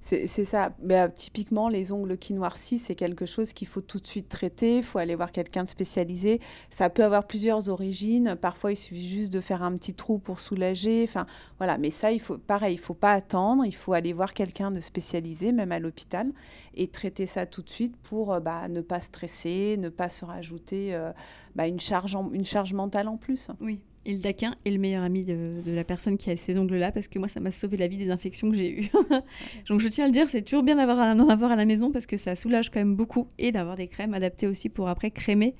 C'est 0.00 0.26
ça. 0.44 0.70
Bah, 0.80 1.08
typiquement, 1.08 1.68
les 1.68 1.90
ongles 1.90 2.16
qui 2.16 2.32
noircissent, 2.32 2.84
c'est 2.84 2.94
quelque 2.94 3.26
chose 3.26 3.52
qu'il 3.52 3.66
faut 3.66 3.80
tout 3.80 3.98
de 3.98 4.06
suite 4.06 4.28
traiter. 4.28 4.76
Il 4.76 4.82
faut 4.84 4.98
aller 4.98 5.16
voir 5.16 5.32
quelqu'un 5.32 5.64
de 5.64 5.68
spécialisé. 5.68 6.40
Ça 6.70 6.90
peut 6.90 7.02
avoir 7.02 7.26
plusieurs 7.26 7.68
origines. 7.68 8.36
Parfois, 8.40 8.70
il 8.70 8.76
suffit 8.76 9.08
juste 9.08 9.32
de 9.32 9.40
faire 9.40 9.64
un 9.64 9.72
petit 9.72 9.94
trou 9.94 10.18
pour 10.18 10.38
soulager. 10.38 11.02
Enfin, 11.02 11.26
voilà. 11.58 11.76
Mais 11.76 11.90
ça, 11.90 12.12
il 12.12 12.20
faut, 12.20 12.38
pareil, 12.38 12.74
il 12.74 12.78
faut 12.78 12.94
pas 12.94 13.14
attendre. 13.14 13.64
Il 13.64 13.74
faut 13.74 13.94
aller 13.94 14.12
voir 14.12 14.32
quelqu'un 14.32 14.70
de 14.70 14.78
spécialisé, 14.78 15.50
même 15.50 15.72
à 15.72 15.80
l'hôpital, 15.80 16.30
et 16.74 16.86
traiter 16.86 17.26
ça 17.26 17.44
tout 17.46 17.62
de 17.62 17.70
suite 17.70 17.96
pour 17.96 18.32
euh, 18.32 18.38
bah, 18.38 18.68
ne 18.68 18.82
pas 18.82 19.00
stresser, 19.00 19.76
ne 19.76 19.88
pas 19.88 20.08
se 20.08 20.24
rajouter 20.24 20.94
euh, 20.94 21.12
bah, 21.56 21.66
une, 21.66 21.80
charge 21.80 22.16
une 22.32 22.44
charge 22.44 22.74
mentale 22.74 23.08
en 23.08 23.16
plus. 23.16 23.48
Oui. 23.60 23.80
Et 24.08 24.12
le 24.12 24.18
daquin 24.18 24.54
est 24.64 24.70
le 24.70 24.78
meilleur 24.78 25.02
ami 25.02 25.22
de, 25.22 25.60
la 25.66 25.82
personne 25.82 26.16
qui 26.16 26.30
a 26.30 26.36
ces 26.36 26.56
ongles-là 26.56 26.92
parce 26.92 27.08
que 27.08 27.18
moi, 27.18 27.26
ça 27.26 27.40
m'a 27.40 27.50
sauvé 27.50 27.76
la 27.76 27.88
vie 27.88 27.96
des 27.96 28.10
infections 28.10 28.48
que 28.48 28.56
j'ai 28.56 28.82
eues. 28.82 28.90
Donc, 29.68 29.80
je 29.80 29.88
tiens 29.88 30.04
à 30.04 30.06
le 30.06 30.12
dire, 30.12 30.30
c'est 30.30 30.42
toujours 30.42 30.62
bien 30.62 30.76
d'avoir 30.76 31.16
d'en 31.16 31.28
avoir 31.28 31.50
à 31.50 31.56
la 31.56 31.64
maison 31.64 31.90
parce 31.90 32.06
que 32.06 32.16
ça 32.16 32.36
soulage 32.36 32.70
quand 32.70 32.78
même 32.78 32.94
beaucoup 32.94 33.26
et 33.36 33.50
d'avoir 33.50 33.74
des 33.74 33.88
crèmes 33.88 34.14
adaptées 34.14 34.46
aussi 34.46 34.68
pour 34.68 34.88
après 34.88 35.10
crémer, 35.10 35.56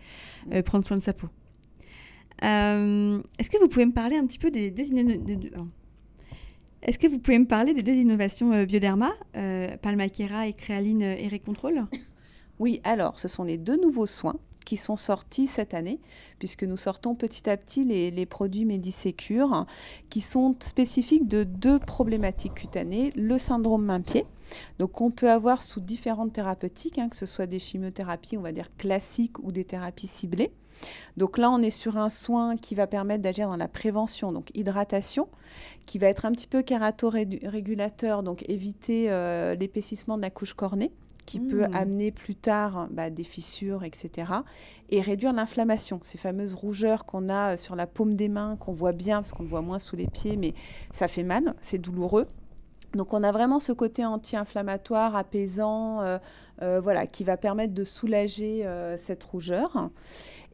euh, 0.53 0.63
prendre 0.63 0.87
soin 0.87 0.97
de 0.97 1.03
sa 1.03 1.13
peau. 1.13 1.27
Euh, 2.45 3.21
est-ce 3.41 3.51
que 3.51 3.59
vous 3.59 3.67
pouvez 3.67 3.87
me 3.87 3.93
parler 3.93 4.17
un 4.17 4.27
petit 4.27 4.39
peu 4.39 4.53
des 4.53 4.71
deux, 4.71 4.85
Est-ce 6.83 7.01
que 7.01 7.09
vous 7.09 7.19
pouvez 7.19 7.41
me 7.41 7.47
parler 7.47 7.75
des 7.75 7.83
deux 7.83 7.95
innovations 7.95 8.53
euh, 8.53 8.65
Bioderma, 8.65 9.13
Palmaquera 9.83 10.47
et 10.47 10.53
Créaline 10.53 11.03
et 11.03 11.41
Control 11.41 11.85
Oui, 12.61 12.81
alors 12.85 13.19
ce 13.19 13.27
sont 13.27 13.43
les 13.43 13.59
deux 13.59 13.81
nouveaux 13.81 14.07
soins 14.07 14.39
qui 14.66 14.76
sont 14.76 14.96
sortis 14.96 15.46
cette 15.46 15.72
année, 15.72 16.00
puisque 16.38 16.64
nous 16.64 16.76
sortons 16.76 17.14
petit 17.14 17.48
à 17.48 17.57
petit 17.57 17.85
les, 17.85 18.26
produits 18.26 18.66
Medisecure, 18.66 19.64
qui 20.11 20.20
sont 20.20 20.55
spécifiques 20.61 21.26
de 21.26 21.44
deux 21.44 21.79
problématiques 21.79 22.55
cutanées, 22.55 23.12
le 23.16 23.38
syndrome 23.38 23.87
main-pied, 23.87 24.26
donc 24.79 25.00
on 25.00 25.11
peut 25.11 25.31
avoir 25.31 25.62
sous 25.62 25.81
différentes 25.81 26.33
thérapeutiques, 26.33 26.98
hein, 26.98 27.09
que 27.09 27.16
ce 27.16 27.26
soit 27.26 27.46
des 27.46 27.59
chimiothérapies, 27.59 28.37
on 28.37 28.42
va 28.42 28.52
dire 28.52 28.68
classiques, 28.76 29.38
ou 29.38 29.52
des 29.52 29.64
thérapies 29.64 30.07
ciblées. 30.07 30.52
Donc 31.16 31.38
là, 31.38 31.50
on 31.50 31.62
est 31.62 31.70
sur 31.70 31.96
un 31.96 32.11
soin 32.11 32.57
qui 32.57 32.74
va 32.74 32.87
permettre 32.87 33.22
d'agir 33.22 33.48
dans 33.48 33.57
la 33.57 33.68
prévention, 33.68 34.31
donc 34.33 34.50
hydratation, 34.55 35.29
qui 35.87 35.98
va 35.98 36.09
être 36.09 36.26
un 36.26 36.33
petit 36.33 36.46
peu 36.46 36.62
keratorégulateur, 36.62 38.22
donc 38.22 38.44
éviter 38.48 39.07
euh, 39.11 39.55
l'épaississement 39.55 40.16
de 40.16 40.22
la 40.22 40.31
couche 40.31 40.52
cornée 40.52 40.92
qui 41.27 41.41
peut 41.41 41.67
hmm. 41.67 41.75
amener 41.75 42.11
plus 42.12 42.37
tard 42.37 42.89
bah, 42.91 43.11
des 43.11 43.25
fissures, 43.25 43.85
etc. 43.85 44.33
Et 44.89 45.01
réduire 45.01 45.33
l'inflammation, 45.33 45.99
ces 46.03 46.19
fameuses 46.19 46.55
rougeurs 46.55 47.05
qu'on 47.05 47.29
a 47.29 47.53
euh, 47.53 47.57
sur 47.57 47.77
la 47.77 47.87
paume 47.87 48.15
des 48.15 48.29
mains, 48.29 48.57
qu'on 48.57 48.73
voit 48.73 48.93
bien, 48.93 49.17
parce 49.17 49.33
qu'on 49.33 49.43
le 49.43 49.49
voit 49.49 49.62
moins 49.62 49.81
sous 49.81 49.97
les 49.97 50.07
pieds, 50.07 50.37
mais 50.37 50.55
ça 50.93 51.09
fait 51.09 51.25
mal, 51.25 51.55
c'est 51.61 51.79
douloureux. 51.79 52.27
Donc 52.95 53.12
on 53.12 53.23
a 53.25 53.33
vraiment 53.33 53.59
ce 53.59 53.73
côté 53.73 54.07
anti-inflammatoire, 54.07 55.17
apaisant, 55.17 56.01
euh, 56.01 56.19
euh, 56.62 56.81
voilà, 56.81 57.07
qui 57.07 57.25
va 57.25 57.37
permettre 57.37 57.75
de 57.75 57.85
soulager 57.85 58.67
cette 58.97 59.25
rougeur. 59.25 59.91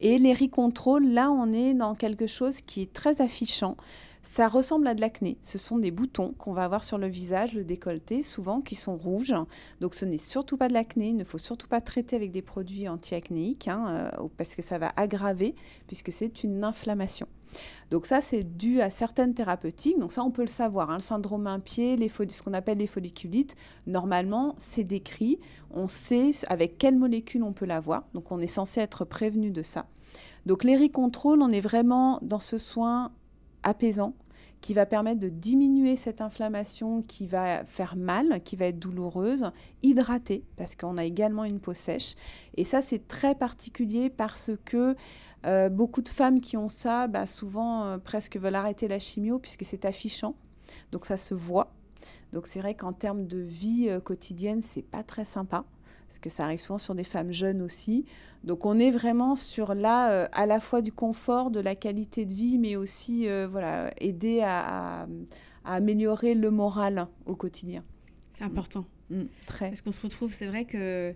Et 0.01 0.17
les 0.17 0.33
ricontrôles, 0.33 1.05
là 1.05 1.31
on 1.31 1.53
est 1.53 1.73
dans 1.73 1.93
quelque 1.93 2.27
chose 2.27 2.59
qui 2.61 2.81
est 2.81 2.91
très 2.91 3.21
affichant. 3.21 3.77
Ça 4.25 4.47
ressemble 4.47 4.87
à 4.87 4.95
de 4.95 5.01
l'acné. 5.01 5.37
Ce 5.43 5.57
sont 5.57 5.77
des 5.77 5.91
boutons 5.91 6.33
qu'on 6.37 6.53
va 6.53 6.63
avoir 6.63 6.85
sur 6.85 6.97
le 6.97 7.07
visage, 7.07 7.53
le 7.53 7.65
décolleté, 7.65 8.23
souvent 8.23 8.61
qui 8.61 8.73
sont 8.73 8.95
rouges. 8.95 9.35
Donc 9.81 9.95
ce 9.95 10.05
n'est 10.05 10.17
surtout 10.17 10.55
pas 10.55 10.69
de 10.69 10.73
l'acné. 10.73 11.09
Il 11.09 11.17
ne 11.17 11.25
faut 11.25 11.37
surtout 11.37 11.67
pas 11.67 11.81
traiter 11.81 12.15
avec 12.15 12.31
des 12.31 12.41
produits 12.41 12.87
anti-acnéiques 12.87 13.67
hein, 13.67 14.11
euh, 14.17 14.27
parce 14.37 14.55
que 14.55 14.61
ça 14.61 14.79
va 14.79 14.93
aggraver 14.95 15.55
puisque 15.87 16.13
c'est 16.13 16.45
une 16.45 16.63
inflammation. 16.63 17.27
Donc 17.91 18.05
ça, 18.05 18.21
c'est 18.21 18.43
dû 18.43 18.79
à 18.81 18.89
certaines 18.89 19.33
thérapeutiques. 19.33 19.99
Donc 19.99 20.13
ça, 20.13 20.23
on 20.23 20.31
peut 20.31 20.41
le 20.41 20.47
savoir. 20.47 20.89
Hein. 20.89 20.95
le 20.95 21.01
syndrome 21.01 21.45
un-pied, 21.45 21.97
ce 22.07 22.41
qu'on 22.41 22.53
appelle 22.53 22.77
les 22.77 22.87
folliculites, 22.87 23.57
normalement, 23.87 24.55
c'est 24.57 24.85
décrit. 24.85 25.37
On 25.69 25.89
sait 25.89 26.31
avec 26.47 26.77
quelle 26.77 26.97
molécule 26.97 27.43
on 27.43 27.51
peut 27.51 27.65
l'avoir. 27.65 28.05
Donc 28.13 28.31
on 28.31 28.39
est 28.39 28.47
censé 28.47 28.79
être 28.79 29.03
prévenu 29.03 29.51
de 29.51 29.61
ça. 29.61 29.85
Donc 30.45 30.63
l'éricontrôle, 30.63 31.41
on 31.41 31.51
est 31.51 31.59
vraiment 31.59 32.19
dans 32.21 32.39
ce 32.39 32.57
soin 32.57 33.11
apaisant 33.63 34.13
qui 34.63 34.73
va 34.73 34.85
permettre 34.85 35.19
de 35.19 35.27
diminuer 35.27 35.97
cette 35.97 36.21
inflammation 36.21 37.01
qui 37.01 37.27
va 37.27 37.65
faire 37.65 37.97
mal, 37.97 38.41
qui 38.43 38.55
va 38.55 38.67
être 38.67 38.79
douloureuse, 38.79 39.51
hydrater, 39.83 40.45
parce 40.55 40.77
qu'on 40.77 40.97
a 40.97 41.03
également 41.03 41.43
une 41.43 41.59
peau 41.59 41.73
sèche. 41.73 42.15
Et 42.55 42.63
ça, 42.63 42.79
c'est 42.79 43.05
très 43.09 43.35
particulier 43.35 44.09
parce 44.09 44.51
que 44.63 44.95
euh, 45.45 45.67
beaucoup 45.67 46.01
de 46.01 46.07
femmes 46.07 46.39
qui 46.39 46.55
ont 46.55 46.69
ça, 46.69 47.07
bah, 47.07 47.25
souvent 47.25 47.83
euh, 47.83 47.97
presque 47.97 48.37
veulent 48.37 48.55
arrêter 48.55 48.87
la 48.87 48.99
chimio 48.99 49.37
puisque 49.37 49.65
c'est 49.65 49.83
affichant. 49.83 50.33
Donc 50.93 51.05
ça 51.05 51.17
se 51.17 51.33
voit. 51.33 51.73
Donc 52.31 52.47
c'est 52.47 52.59
vrai 52.59 52.73
qu'en 52.73 52.93
termes 52.93 53.27
de 53.27 53.39
vie 53.39 53.87
euh, 53.89 53.99
quotidienne, 53.99 54.61
c'est 54.61 54.81
pas 54.81 55.03
très 55.03 55.25
sympa 55.25 55.65
parce 56.13 56.19
que 56.19 56.29
ça 56.29 56.43
arrive 56.43 56.59
souvent 56.59 56.77
sur 56.77 56.93
des 56.93 57.03
femmes 57.03 57.31
jeunes 57.31 57.63
aussi. 57.63 58.05
Donc 58.43 58.67
on 58.67 58.77
est 58.77 58.91
vraiment 58.91 59.35
sur 59.35 59.73
là 59.73 60.11
euh, 60.11 60.27
à 60.31 60.45
la 60.45 60.59
fois 60.59 60.83
du 60.83 60.91
confort, 60.91 61.49
de 61.49 61.59
la 61.59 61.73
qualité 61.73 62.25
de 62.25 62.33
vie, 62.33 62.59
mais 62.59 62.75
aussi 62.75 63.27
euh, 63.27 63.47
voilà 63.49 63.91
aider 63.99 64.41
à, 64.43 65.07
améliorer 65.65 66.35
le 66.35 66.51
moral 66.51 67.07
au 67.25 67.35
quotidien. 67.35 67.83
C'est 68.37 68.43
important. 68.43 68.85
Mm, 69.09 69.23
très. 69.47 69.69
Parce 69.69 69.81
qu'on 69.81 69.91
se 69.91 70.01
retrouve, 70.01 70.31
c'est 70.33 70.45
vrai 70.45 70.65
que 70.65 71.15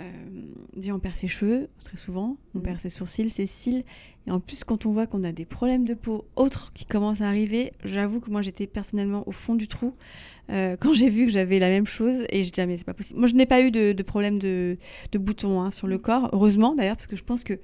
euh, 0.00 0.92
on 0.92 0.98
perd 0.98 1.16
ses 1.16 1.28
cheveux 1.28 1.68
très 1.84 1.96
souvent, 1.96 2.36
on 2.54 2.58
mm. 2.58 2.62
perd 2.62 2.78
ses 2.78 2.88
sourcils, 2.88 3.30
ses 3.30 3.46
cils. 3.46 3.84
Et 4.26 4.30
en 4.30 4.40
plus, 4.40 4.64
quand 4.64 4.86
on 4.86 4.92
voit 4.92 5.06
qu'on 5.06 5.24
a 5.24 5.32
des 5.32 5.44
problèmes 5.44 5.84
de 5.84 5.94
peau 5.94 6.24
autres 6.36 6.72
qui 6.74 6.84
commencent 6.84 7.20
à 7.20 7.28
arriver, 7.28 7.72
j'avoue 7.84 8.20
que 8.20 8.30
moi 8.30 8.42
j'étais 8.42 8.66
personnellement 8.66 9.26
au 9.26 9.32
fond 9.32 9.54
du 9.54 9.68
trou 9.68 9.94
euh, 10.50 10.76
quand 10.80 10.94
j'ai 10.94 11.08
vu 11.08 11.26
que 11.26 11.32
j'avais 11.32 11.58
la 11.58 11.68
même 11.68 11.86
chose. 11.86 12.24
Et 12.30 12.44
je 12.44 12.50
disais, 12.50 12.62
ah, 12.62 12.66
mais 12.66 12.76
c'est 12.76 12.84
pas 12.84 12.94
possible. 12.94 13.18
Moi 13.18 13.28
je 13.28 13.34
n'ai 13.34 13.46
pas 13.46 13.60
eu 13.62 13.70
de, 13.70 14.02
problème 14.02 14.38
de, 14.38 14.78
boutons 15.14 15.60
hein, 15.60 15.70
sur 15.70 15.86
le 15.86 15.98
corps, 15.98 16.30
heureusement 16.32 16.74
d'ailleurs, 16.74 16.96
parce 16.96 17.08
que 17.08 17.16
je 17.16 17.24
pense 17.24 17.42
que 17.42 17.58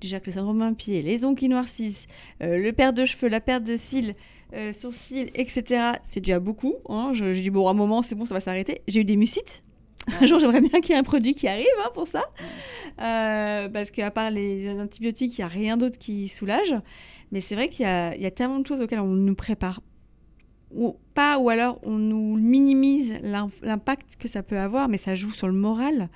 déjà 0.00 0.20
que 0.20 0.26
les 0.26 0.32
syndromes 0.32 0.76
pied, 0.76 1.02
les 1.02 1.24
ongles 1.24 1.38
qui 1.38 1.48
noircissent, 1.48 2.06
euh, 2.42 2.58
le 2.58 2.72
perte 2.72 2.96
de 2.96 3.04
cheveux, 3.04 3.28
la 3.28 3.40
perte 3.40 3.64
de 3.64 3.76
cils, 3.76 4.14
euh, 4.52 4.72
sourcils, 4.72 5.30
etc., 5.34 5.94
c'est 6.04 6.20
déjà 6.20 6.38
beaucoup. 6.38 6.74
Hein. 6.88 7.12
Je, 7.14 7.32
dis, 7.32 7.50
bon, 7.50 7.66
à 7.66 7.70
un 7.70 7.74
moment, 7.74 8.02
c'est 8.02 8.14
bon, 8.14 8.24
ça 8.26 8.34
va 8.34 8.40
s'arrêter. 8.40 8.82
J'ai 8.86 9.00
eu 9.00 9.04
des 9.04 9.16
mucites 9.16 9.63
un 10.20 10.26
jour, 10.26 10.38
j'aimerais 10.38 10.60
bien 10.60 10.80
qu'il 10.80 10.90
y 10.90 10.92
ait 10.92 11.00
un 11.00 11.04
produit 11.04 11.34
qui 11.34 11.48
arrive 11.48 11.66
hein, 11.84 11.90
pour 11.94 12.06
ça. 12.06 12.24
Euh, 13.00 13.68
parce 13.68 13.90
qu'à 13.90 14.10
part 14.10 14.30
les 14.30 14.70
antibiotiques, 14.70 15.36
il 15.38 15.40
n'y 15.40 15.44
a 15.44 15.48
rien 15.48 15.76
d'autre 15.76 15.98
qui 15.98 16.28
soulage. 16.28 16.74
Mais 17.32 17.40
c'est 17.40 17.54
vrai 17.54 17.68
qu'il 17.68 17.86
y, 17.86 17.86
a 18.26 18.30
tellement 18.30 18.60
de 18.60 18.66
choses 18.66 18.80
auxquelles 18.80 19.00
on 19.00 19.06
nous 19.06 19.34
prépare 19.34 19.80
ou 20.72 20.96
pas, 21.14 21.38
ou 21.38 21.48
alors 21.48 21.78
on 21.82 21.96
nous 21.98 22.36
minimise 22.36 23.18
l'impact 23.22 24.16
que 24.16 24.28
ça 24.28 24.42
peut 24.42 24.58
avoir, 24.58 24.88
mais 24.88 24.98
ça 24.98 25.14
joue 25.14 25.30
sur 25.30 25.46
le 25.46 25.54
moral 25.54 26.08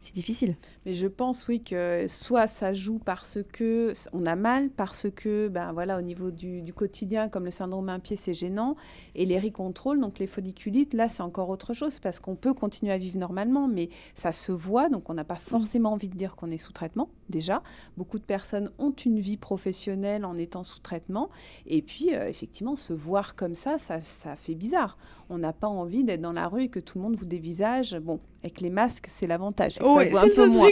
c'est 0.00 0.14
difficile. 0.14 0.56
Mais 0.86 0.94
je 0.94 1.06
pense, 1.06 1.46
oui, 1.46 1.62
que 1.62 2.06
soit 2.08 2.46
ça 2.46 2.72
joue 2.72 2.98
parce 2.98 3.38
que 3.52 3.92
on 4.12 4.24
a 4.24 4.34
mal, 4.34 4.70
parce 4.70 5.06
que, 5.14 5.48
ben 5.48 5.72
voilà, 5.72 5.98
au 5.98 6.02
niveau 6.02 6.30
du, 6.30 6.72
quotidien, 6.74 7.28
comme 7.28 7.44
le 7.44 7.50
syndrome 7.50 7.88
un 7.90 7.98
pied, 7.98 8.16
c'est 8.16 8.32
gênant, 8.32 8.76
et 9.14 9.26
les 9.26 9.38
ricontrôles, 9.38 10.00
donc 10.00 10.18
les 10.18 10.26
folliculites, 10.26 10.94
là, 10.94 11.08
c'est 11.08 11.22
encore 11.22 11.50
autre 11.50 11.74
chose, 11.74 11.98
parce 11.98 12.18
qu'on 12.18 12.34
peut 12.34 12.54
continuer 12.54 12.92
à 12.92 12.98
vivre 12.98 13.18
normalement, 13.18 13.68
mais 13.68 13.90
ça 14.14 14.32
se 14.32 14.52
voit, 14.52 14.88
donc 14.88 15.10
on 15.10 15.14
n'a 15.14 15.24
pas 15.24 15.34
mm. 15.34 15.38
forcément 15.38 15.92
envie 15.92 16.08
de 16.08 16.16
dire 16.16 16.34
qu'on 16.34 16.50
est 16.50 16.58
sous 16.58 16.72
traitement, 16.72 17.10
déjà. 17.28 17.62
Beaucoup 17.98 18.18
de 18.18 18.24
personnes 18.24 18.70
ont 18.78 18.92
une 18.92 19.20
vie 19.20 19.36
professionnelle 19.36 20.24
en 20.24 20.38
étant 20.38 20.64
sous 20.64 20.80
traitement, 20.80 21.28
et 21.66 21.82
puis, 21.82 22.14
euh, 22.14 22.26
effectivement, 22.26 22.76
se 22.76 22.94
voir 22.94 23.34
comme 23.36 23.54
ça, 23.54 23.78
ça, 23.78 24.00
ça 24.00 24.34
fait 24.36 24.54
bizarre. 24.54 24.96
On 25.30 25.38
n'a 25.38 25.52
pas 25.52 25.68
envie 25.68 26.02
d'être 26.02 26.20
dans 26.20 26.32
la 26.32 26.48
rue 26.48 26.64
et 26.64 26.68
que 26.68 26.80
tout 26.80 26.98
le 26.98 27.04
monde 27.04 27.14
vous 27.14 27.24
dévisage. 27.24 27.96
Bon, 27.96 28.18
avec 28.42 28.60
les 28.60 28.68
masques, 28.68 29.06
c'est 29.08 29.28
l'avantage. 29.28 29.74
ça 29.74 29.84
un 29.84 30.28
peu 30.34 30.48
moins. 30.48 30.70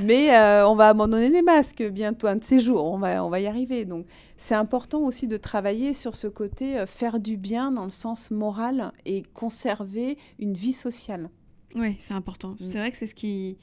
Mais 0.00 0.34
euh, 0.34 0.66
on 0.66 0.74
va 0.74 0.88
abandonner 0.88 1.28
les 1.28 1.42
masques 1.42 1.82
bientôt, 1.82 2.26
un 2.26 2.36
de 2.36 2.44
ces 2.44 2.60
jours. 2.60 2.84
On 2.86 2.98
va, 2.98 3.22
on 3.22 3.28
va 3.28 3.40
y 3.40 3.46
arriver. 3.46 3.84
Donc, 3.84 4.06
c'est 4.38 4.54
important 4.54 5.00
aussi 5.00 5.28
de 5.28 5.36
travailler 5.36 5.92
sur 5.92 6.14
ce 6.14 6.26
côté 6.26 6.78
euh, 6.78 6.86
faire 6.86 7.20
du 7.20 7.36
bien 7.36 7.70
dans 7.70 7.84
le 7.84 7.90
sens 7.90 8.30
moral 8.30 8.92
et 9.04 9.22
conserver 9.34 10.16
une 10.38 10.54
vie 10.54 10.72
sociale. 10.72 11.28
Oui, 11.74 11.96
c'est 12.00 12.14
important. 12.14 12.56
Mm. 12.58 12.66
C'est 12.66 12.78
vrai 12.78 12.90
que 12.90 12.96
c'est 12.96 13.06
ce 13.06 13.14
qui. 13.14 13.58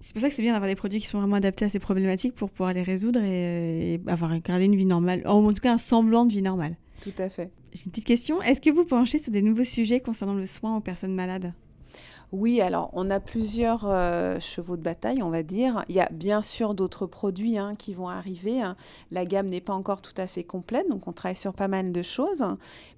C'est 0.00 0.12
pour 0.12 0.22
ça 0.22 0.28
que 0.28 0.34
c'est 0.34 0.42
bien 0.42 0.54
d'avoir 0.54 0.68
des 0.68 0.76
produits 0.76 1.00
qui 1.00 1.06
sont 1.06 1.20
vraiment 1.20 1.36
adaptés 1.36 1.66
à 1.66 1.68
ces 1.68 1.78
problématiques 1.78 2.34
pour 2.34 2.50
pouvoir 2.50 2.72
les 2.72 2.82
résoudre 2.82 3.20
et, 3.22 3.94
et 3.94 4.00
avoir 4.08 4.36
garder 4.40 4.64
une 4.64 4.74
vie 4.74 4.86
normale, 4.86 5.22
en 5.26 5.52
tout 5.52 5.60
cas 5.60 5.74
un 5.74 5.78
semblant 5.78 6.24
de 6.24 6.32
vie 6.32 6.42
normale. 6.42 6.76
Tout 7.00 7.14
à 7.18 7.28
fait. 7.28 7.50
J'ai 7.72 7.84
une 7.86 7.92
petite 7.92 8.06
question. 8.06 8.42
Est-ce 8.42 8.60
que 8.60 8.70
vous 8.70 8.84
penchez 8.84 9.18
sur 9.18 9.32
des 9.32 9.42
nouveaux 9.42 9.64
sujets 9.64 10.00
concernant 10.00 10.34
le 10.34 10.46
soin 10.46 10.76
aux 10.76 10.80
personnes 10.80 11.14
malades? 11.14 11.52
Oui, 12.32 12.60
alors 12.60 12.90
on 12.92 13.10
a 13.10 13.18
plusieurs 13.18 13.86
euh, 13.86 14.38
chevaux 14.38 14.76
de 14.76 14.82
bataille, 14.82 15.20
on 15.20 15.30
va 15.30 15.42
dire. 15.42 15.84
Il 15.88 15.96
y 15.96 16.00
a 16.00 16.08
bien 16.12 16.42
sûr 16.42 16.74
d'autres 16.74 17.06
produits 17.06 17.58
hein, 17.58 17.74
qui 17.76 17.92
vont 17.92 18.08
arriver. 18.08 18.62
Hein. 18.62 18.76
La 19.10 19.24
gamme 19.24 19.46
n'est 19.46 19.60
pas 19.60 19.72
encore 19.72 20.00
tout 20.00 20.14
à 20.16 20.28
fait 20.28 20.44
complète, 20.44 20.88
donc 20.88 21.08
on 21.08 21.12
travaille 21.12 21.34
sur 21.34 21.54
pas 21.54 21.66
mal 21.66 21.90
de 21.90 22.02
choses. 22.02 22.44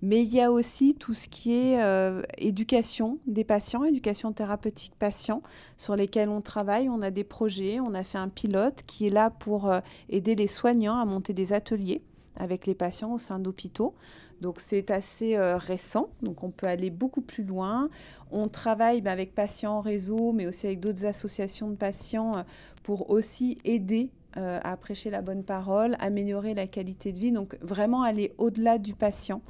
Mais 0.03 0.23
il 0.23 0.35
y 0.35 0.43
a 0.43 0.53
aussi 0.53 0.95
tout 0.95 1.15
ce 1.15 1.29
qui 1.29 1.55
est 1.55 1.83
euh, 1.83 2.21
éducation 2.37 3.19
des 3.27 3.45
patients, 3.45 3.85
éducation 3.85 4.33
thérapeutique 4.33 4.93
patients, 4.99 5.43
sur 5.79 5.97
lesquels 5.97 6.29
on 6.29 6.43
travaille. 6.43 6.91
On 6.91 7.01
a 7.01 7.11
des 7.11 7.25
projets, 7.25 7.81
on 7.81 7.95
a 7.95 8.05
fait 8.05 8.19
un 8.19 8.29
pilote 8.29 8.83
qui 8.87 9.07
est 9.07 9.11
là 9.11 9.31
pour 9.31 9.71
euh, 9.71 9.81
aider 10.11 10.35
les 10.35 10.47
soignants 10.47 10.99
à 10.99 11.07
monter 11.07 11.33
des 11.33 11.55
ateliers 11.55 12.03
avec 12.37 12.67
les 12.67 12.75
patients 12.75 13.13
au 13.13 13.19
sein 13.19 13.39
d'hôpitaux. 13.39 13.95
Donc 14.41 14.59
c'est 14.59 14.91
assez 14.91 15.37
euh, 15.37 15.57
récent, 15.57 16.11
donc 16.21 16.43
on 16.43 16.51
peut 16.51 16.67
aller 16.67 16.91
beaucoup 16.91 17.21
plus 17.21 17.45
loin. 17.45 17.89
On 18.33 18.49
travaille 18.49 19.01
ben, 19.01 19.13
avec 19.13 19.35
Patients 19.35 19.77
en 19.77 19.81
réseau, 19.81 20.33
mais 20.33 20.47
aussi 20.47 20.67
avec 20.67 20.81
d'autres 20.81 21.07
associations 21.07 21.71
de 21.71 21.77
patients 21.77 22.37
euh, 22.37 22.43
pour 22.83 23.11
aussi 23.11 23.59
aider 23.65 24.11
euh, 24.37 24.59
à 24.65 24.77
prêcher 24.77 25.11
la 25.11 25.23
bonne 25.23 25.45
parole, 25.45 25.95
améliorer 26.01 26.55
la 26.55 26.67
qualité 26.67 27.13
de 27.13 27.21
vie, 27.21 27.31
donc 27.31 27.57
vraiment 27.63 28.03
aller 28.03 28.35
au-delà 28.37 28.79
du 28.79 28.95
patient 28.95 29.43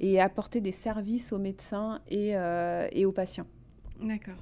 et 0.00 0.18
apporter 0.18 0.62
des 0.62 0.72
services 0.72 1.32
aux 1.32 1.38
médecins 1.38 2.00
et, 2.08 2.34
et 2.92 3.04
aux 3.04 3.12
patients. 3.12 3.46
D'accord. 4.00 4.38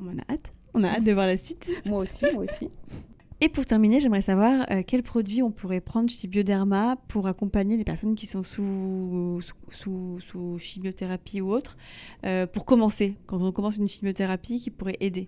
On 0.00 0.18
a 0.18 0.32
hâte. 0.32 0.52
On 0.74 0.82
a 0.82 0.88
hâte 0.88 1.04
de 1.04 1.12
voir 1.12 1.26
la 1.26 1.36
suite. 1.36 1.70
moi 1.86 2.00
aussi, 2.00 2.26
moi 2.34 2.42
aussi. 2.42 2.70
Et 3.42 3.48
pour 3.48 3.64
terminer, 3.64 4.00
j'aimerais 4.00 4.20
savoir 4.20 4.66
euh, 4.70 4.82
quels 4.86 5.02
produits 5.02 5.42
on 5.42 5.50
pourrait 5.50 5.80
prendre 5.80 6.10
chez 6.10 6.28
Bioderma 6.28 6.96
pour 7.08 7.26
accompagner 7.26 7.78
les 7.78 7.84
personnes 7.84 8.14
qui 8.14 8.26
sont 8.26 8.42
sous, 8.42 9.40
sous, 9.70 10.18
sous, 10.20 10.58
chimiothérapie 10.58 11.40
ou 11.40 11.50
autre, 11.50 11.78
euh, 12.26 12.46
pour 12.46 12.66
commencer, 12.66 13.16
quand 13.26 13.40
on 13.40 13.50
commence 13.50 13.78
une 13.78 13.88
chimiothérapie 13.88 14.60
qui 14.60 14.70
pourrait 14.70 14.98
aider? 15.00 15.26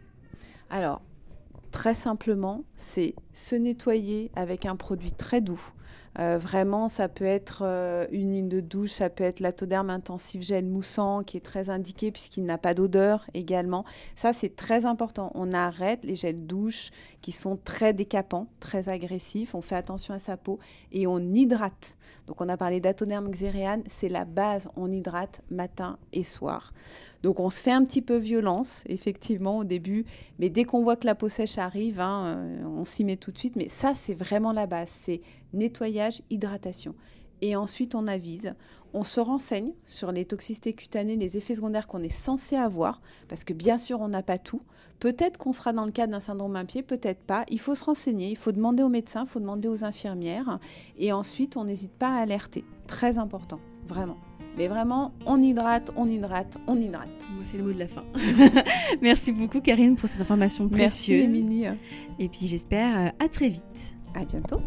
Alors, 0.69 1.01
très 1.71 1.95
simplement, 1.95 2.65
c'est 2.77 3.15
se 3.33 3.57
nettoyer 3.57 4.31
avec 4.37 4.67
un 4.67 4.77
produit 4.77 5.13
très 5.13 5.41
doux. 5.41 5.73
Euh, 6.19 6.37
vraiment, 6.37 6.89
ça 6.89 7.09
peut 7.09 7.25
être 7.25 7.63
euh, 7.65 8.07
une 8.11 8.33
huile 8.35 8.49
de 8.49 8.61
douche, 8.61 8.91
ça 8.91 9.09
peut 9.09 9.25
être 9.25 9.41
l'atoderme 9.41 9.89
intensif 9.89 10.43
gel 10.43 10.67
moussant 10.67 11.23
qui 11.23 11.39
est 11.39 11.41
très 11.41 11.71
indiqué 11.71 12.11
puisqu'il 12.11 12.45
n'a 12.45 12.59
pas 12.59 12.75
d'odeur 12.75 13.27
également. 13.33 13.85
Ça, 14.15 14.33
c'est 14.33 14.55
très 14.55 14.85
important. 14.85 15.31
On 15.35 15.53
arrête 15.53 16.01
les 16.03 16.15
gels 16.15 16.47
douche 16.47 16.91
qui 17.23 17.33
sont 17.33 17.57
très 17.57 17.95
décapants, 17.95 18.47
très 18.61 18.89
agressifs. 18.89 19.55
On 19.55 19.63
fait 19.63 19.77
attention 19.77 20.13
à 20.13 20.19
sa 20.19 20.37
peau 20.37 20.59
et 20.93 21.07
on 21.07 21.19
hydrate. 21.19 21.97
Donc, 22.27 22.41
on 22.41 22.49
a 22.49 22.57
parlé 22.57 22.81
d'atoderme 22.81 23.31
xéréane, 23.31 23.83
c'est 23.87 24.09
la 24.09 24.25
base. 24.25 24.69
On 24.77 24.91
hydrate 24.93 25.43
matin 25.51 25.99
et 26.13 26.23
soir. 26.23 26.73
Donc 27.23 27.39
on 27.39 27.51
se 27.51 27.63
fait 27.63 27.71
un 27.71 27.85
petit 27.85 28.03
peu 28.03 28.17
violence, 28.17 28.83
effectivement, 28.89 29.59
au 29.59 29.65
début, 29.65 30.05
mais 30.39 30.51
dès 30.51 30.65
qu'on 30.65 30.83
voit 30.83 30.97
que 30.97 31.07
la 31.07 31.15
peau 31.15 31.29
sèche 31.29 31.57
arrive, 31.57 32.01
hein, 32.01 32.37
euh, 32.37 32.65
on 32.65 32.85
s'y 32.85 33.05
met 33.05 33.17
tout 33.17 33.31
de 33.31 33.39
suite. 33.39 33.55
Mais 33.55 33.69
ça, 33.69 33.95
c'est 33.95 34.15
vraiment 34.15 34.53
la 34.53 34.67
base, 34.67 34.91
nettoyage, 35.53 36.23
hydratation. 36.31 36.95
Et 37.43 37.57
ensuite, 37.57 37.95
on 37.95 38.07
avise, 38.07 38.55
on 38.95 39.03
se 39.03 39.19
renseigne 39.21 39.73
sur 39.85 40.13
les 40.13 40.25
toxicités 40.25 40.73
cutanées, 40.73 41.17
les 41.17 41.37
effets 41.37 41.57
secondaires 41.57 41.87
qu'on 41.87 42.03
est 42.03 42.09
censé 42.09 42.57
avoir, 42.57 43.01
parce 43.29 43.43
que 43.43 43.53
bien 43.53 43.79
sûr, 43.79 44.01
on 44.01 44.09
n'a 44.09 44.23
pas 44.23 44.39
tout. 44.39 44.63
Peut-être 45.01 45.39
qu'on 45.39 45.53
sera 45.53 45.73
dans 45.73 45.85
le 45.85 45.91
cadre 45.91 46.13
d'un 46.13 46.21
syndrome 46.21 46.55
un 46.55 46.65
pied, 46.65 46.83
peut-être 46.83 47.21
pas. 47.21 47.45
Il 47.49 47.59
faut 47.59 47.75
se 47.75 47.85
renseigner, 47.85 48.31
il 48.31 48.37
faut 48.37 48.53
demander 48.53 48.85
aux 48.85 48.89
médecins, 48.89 49.25
il 49.27 49.29
faut 49.29 49.41
demander 49.41 49.67
aux 49.67 49.85
infirmières. 49.85 50.61
Et 50.97 51.13
ensuite, 51.13 51.57
on 51.57 51.65
n'hésite 51.65 51.93
pas 51.93 52.11
à 52.11 52.21
alerter. 52.21 52.65
Très 52.87 53.19
important, 53.19 53.59
vraiment. 53.89 54.19
Mais 54.57 54.69
vraiment, 54.69 55.13
on 55.27 55.43
hydrate, 55.43 55.91
on 55.97 56.07
hydrate, 56.07 56.59
on 56.67 56.77
hydrate. 56.77 57.09
C'est 57.51 57.57
le 57.57 57.65
mot 57.65 57.73
de 57.73 57.79
la 57.79 57.89
fin. 57.89 58.05
Merci 59.03 59.33
beaucoup 59.33 59.61
Karine 59.61 59.97
pour 59.97 60.09
cette 60.09 60.21
information 60.21 60.69
précieuse. 60.69 61.31
Merci 61.31 61.41
Émilie. 61.41 61.67
Et 62.19 62.29
puis 62.29 62.47
j'espère 62.47 63.01
euh, 63.01 63.25
à 63.25 63.29
très 63.29 63.49
vite. 63.49 63.95
À 64.15 64.25
bientôt. 64.25 64.61